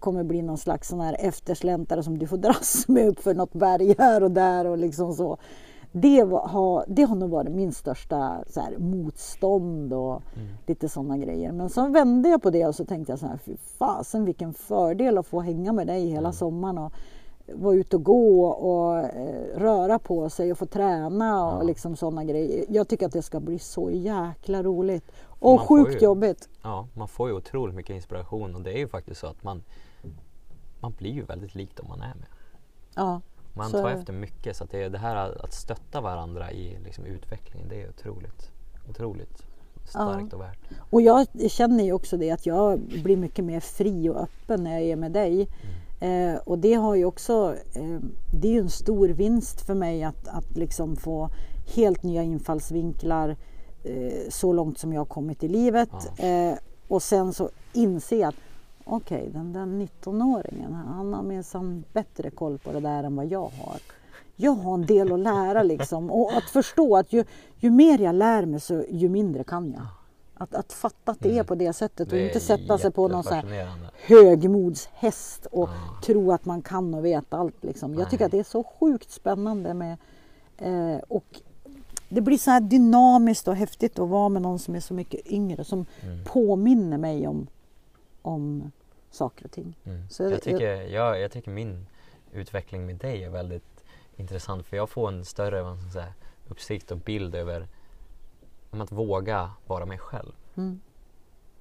[0.00, 3.52] kommer bli någon slags sån här eftersläntrare som du får dras med upp för något
[3.52, 5.38] berg här och där och liksom så.
[5.98, 10.48] Det, har, det har nog varit min största så här, motstånd och Mm.
[10.66, 11.52] lite sådana grejer.
[11.52, 14.54] Men så vände jag på det och så tänkte jag så här, fy fasen vilken
[14.54, 16.92] fördel att få hänga med dig hela sommaren och
[17.54, 21.62] vara ute och gå och eh, röra på sig och få träna och Ja.
[21.62, 22.64] liksom sådana grejer.
[22.68, 25.04] Jag tycker att det ska bli så jäkla roligt.
[25.24, 26.48] Och Man sjukt ju- jobbigt.
[26.62, 29.62] ja, man får ju otroligt mycket inspiration och det är ju faktiskt så att man,
[30.80, 32.26] man blir ju väldigt lik dem man är med.
[32.96, 33.20] Ja.
[33.56, 37.04] Man Så tar efter mycket så att det, det här att stötta varandra i liksom
[37.04, 38.50] utvecklingen det är otroligt,
[38.88, 39.42] otroligt
[39.88, 40.58] starkt och värt.
[40.90, 44.72] Och jag känner ju också det att jag blir mycket mer fri och öppen när
[44.72, 45.48] jag är med dig.
[45.62, 46.34] Mm.
[46.34, 47.98] Eh, och det har ju också, eh,
[48.32, 51.30] det är ju en stor vinst för mig att, att liksom få
[51.74, 53.36] helt nya infallsvinklar
[53.84, 55.90] eh, så långt som jag har kommit i livet.
[56.18, 56.24] Ja.
[56.24, 56.54] Eh,
[56.88, 58.34] och sen så inse att
[58.86, 63.40] okej, den där 19-åringen, han har minsann bättre koll på det där än vad jag
[63.58, 63.76] har.
[64.36, 67.24] Jag har en del att lära liksom och att förstå att ju,
[67.56, 69.82] ju mer jag lär mig så ju mindre kan jag.
[70.38, 72.22] Att, att fatta att det är på det sättet och Mm.
[72.24, 73.68] Det inte sätta sig på någon så här
[74.06, 76.00] högmodshäst och Ja.
[76.06, 77.64] tro att man kan och vet allt.
[77.64, 77.94] Liksom.
[77.94, 79.96] Jag tycker att det är så sjukt spännande med
[80.58, 81.40] eh, och
[82.08, 85.26] det blir så här dynamiskt och häftigt att vara med någon som är så mycket
[85.26, 86.24] yngre som Mm.
[86.24, 87.46] påminner mig om,
[88.26, 88.72] om
[89.10, 89.76] saker och ting.
[89.84, 90.08] Mm.
[90.08, 91.86] Så jag, jag- tycker, jag, jag tycker min
[92.32, 93.84] utveckling med dig är väldigt
[94.16, 96.14] intressant för jag får en större vad man säga,
[96.48, 97.68] uppsikt och bild över
[98.70, 100.32] om att våga vara mig själv.
[100.56, 100.80] Mm.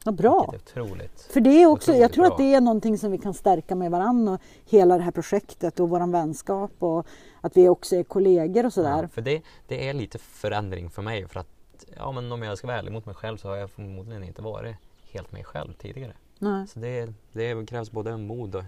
[0.05, 0.53] Ja, bra!
[0.55, 1.21] Otroligt.
[1.21, 2.45] För det är också, jag tror att bra.
[2.45, 5.89] det är någonting som vi kan stärka med varandra och hela det här projektet och
[5.89, 7.07] våran vänskap och
[7.41, 9.01] att vi också är kollegor och sådär.
[9.01, 11.47] Ja, för det, det är lite förändring för mig för att
[11.97, 14.41] ja, men om jag ska vara ärlig mot mig själv så har jag förmodligen inte
[14.41, 14.75] varit
[15.11, 16.13] helt mig själv tidigare.
[16.51, 16.67] Nej.
[16.67, 18.63] Så det, det krävs både mod och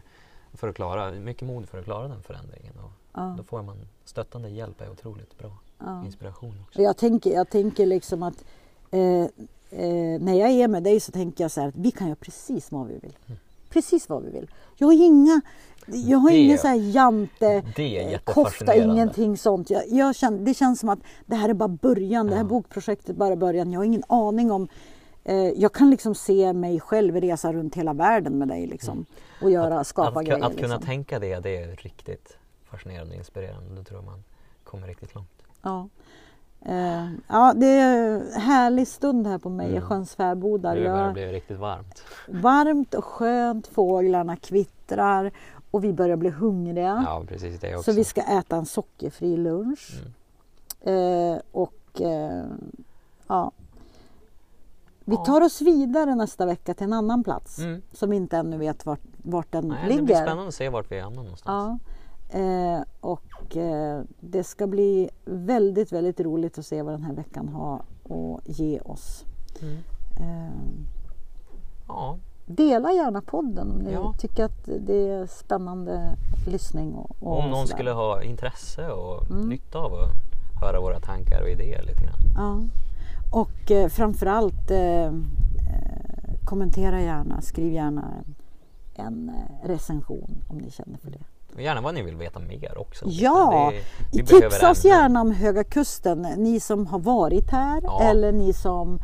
[0.53, 2.73] för att klara, mycket mod för att klara den förändringen.
[2.83, 5.51] Och Ja, Då får man stöttande hjälp är otroligt bra.
[5.79, 6.05] ja.
[6.05, 6.81] Inspiration också.
[6.81, 8.43] Jag tänker, jag tänker liksom att
[8.91, 12.07] eh, eh, när jag är med dig så tänker jag så här att vi kan
[12.07, 13.17] göra precis vad vi vill.
[13.27, 13.39] Mm.
[13.69, 14.49] Precis vad vi vill.
[14.77, 15.41] Jag har inga
[15.85, 19.69] jag har Det- ingen så här jante, är eh, kofta, ingenting sånt.
[19.69, 22.27] Jag, jag känner, det känns som att det här är bara början.
[22.27, 22.47] Det här Ja.
[22.47, 23.71] bokprojektet bara början.
[23.71, 24.67] Jag har ingen aning om
[25.35, 29.05] jag kan liksom se mig själv resa runt hela världen med dig liksom.
[29.41, 30.17] Och göra, skapa Mm.
[30.19, 30.45] att, grejer.
[30.45, 30.81] Att kunna liksom.
[30.85, 33.75] tänka det, det är riktigt fascinerande och inspirerande.
[33.75, 34.23] Då tror man
[34.63, 35.29] kommer riktigt långt.
[35.61, 35.89] Ja.
[36.65, 40.75] Eh, ja, det är en härlig stund här på Mejelsjöns fäbodar.
[40.75, 42.03] Nu börjar det Jag, bli riktigt varmt.
[42.27, 45.31] varmt och skönt, fåglarna kvittrar
[45.71, 47.03] och vi börjar bli hungriga.
[47.05, 47.91] Ja, precis det också.
[47.91, 50.01] så vi ska äta en sockerfri lunch.
[50.81, 51.33] Mm.
[51.33, 52.43] Eh, och eh,
[53.27, 53.51] ja.
[55.09, 57.81] Vi tar oss vidare nästa vecka till en annan plats Mm.
[57.93, 59.97] som vi inte ännu vet vart, vart den Nej, ligger.
[59.99, 61.81] det blir spännande att se vart vi hamnar någonstans.
[62.31, 62.39] Ja.
[62.39, 67.47] Eh, och eh, det ska bli väldigt, väldigt roligt att se vad den här veckan
[67.49, 67.75] har
[68.09, 69.25] att ge oss.
[69.61, 69.77] Mm.
[70.19, 70.51] Eh,
[71.87, 74.13] Ja, dela gärna podden om ni Ja.
[74.19, 76.15] tycker att det är spännande
[76.47, 76.93] lyssning.
[76.93, 79.49] Och, och om någon skulle ha intresse och Mm.
[79.49, 80.09] nytta av att
[80.61, 82.19] höra våra tankar och idéer lite grann.
[82.35, 82.59] Ja.
[83.31, 85.11] Och eh, framförallt eh, eh,
[86.45, 88.13] kommentera gärna, skriv gärna
[88.95, 91.19] en, eh, recension om ni känner för det.
[91.55, 93.05] Och gärna vad ni vill veta mer också.
[93.09, 93.71] Ja,
[94.11, 98.01] det, Tipsa oss gärna om Höga Kusten, ni som har varit här Ja.
[98.01, 98.99] eller ni som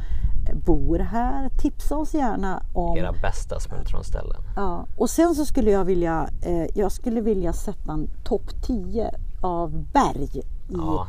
[0.65, 1.49] bor här.
[1.49, 2.97] Tipsa oss gärna om...
[2.97, 4.41] Era bästa smultronställen.
[4.55, 4.85] Ja.
[4.97, 9.11] Och sen så skulle jag vilja, eh, jag skulle vilja sätta en topp 10
[9.41, 11.07] av berg i, Ja,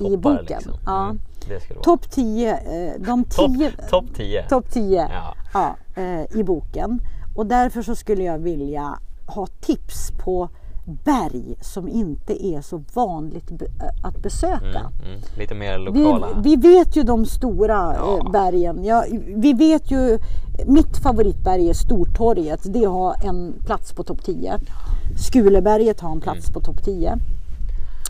[0.00, 0.46] i boken.
[0.48, 0.72] liksom.
[0.86, 1.04] Ja.
[1.08, 1.18] Mm.
[1.82, 4.42] Topp 10, eh, de 10, Topp top 10.
[4.48, 5.34] topp 10 Ja.
[5.54, 7.00] ja, eh, i boken.
[7.36, 10.48] Och därför så skulle jag vilja ha tips på
[11.04, 13.58] berg som inte är så vanligt eh,
[14.02, 14.56] att besöka.
[14.78, 15.20] Mm, mm.
[15.38, 16.26] Lite mer Vi, lokala.
[16.42, 18.18] vi vet ju de stora Ja.
[18.24, 18.84] eh, bergen.
[18.84, 19.04] Ja,
[19.36, 20.18] vi vet ju,
[20.66, 22.60] mitt favoritberg är Stortorget.
[22.64, 24.58] Det har en plats på topp 10.
[25.16, 26.52] Skuleberget har en plats Mm.
[26.52, 27.18] på topp 10.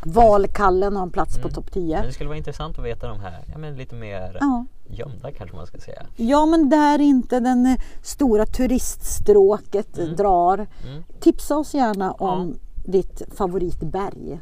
[0.06, 1.96] Valkallen har en plats på topp 10.
[1.96, 4.64] Men det skulle vara intressant att veta de här ja, men lite mer Ja.
[4.88, 6.02] gömda kanske man ska säga.
[6.16, 10.16] ja, men där inte den eh, stora turiststråket Mm.
[10.16, 10.66] drar.
[10.88, 11.02] Mm.
[11.20, 14.40] Tipsa oss gärna om ditt favoritberg.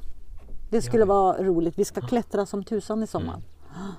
[0.70, 1.78] Det skulle vara roligt.
[1.78, 3.34] Vi ska klättra som tusan i sommar.
[3.34, 3.92] Mm.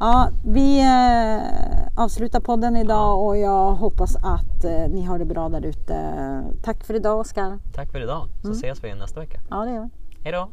[0.00, 5.48] Ja, vi eh, avslutar podden idag och jag hoppas att eh, ni har det bra
[5.48, 6.42] där ute.
[6.62, 7.58] Tack för idag Oskar.
[7.74, 8.58] Tack för idag så Mm.
[8.58, 9.40] ses vi nästa vecka.
[9.50, 9.90] Ja, det gör vi.
[10.24, 10.50] Hejdå!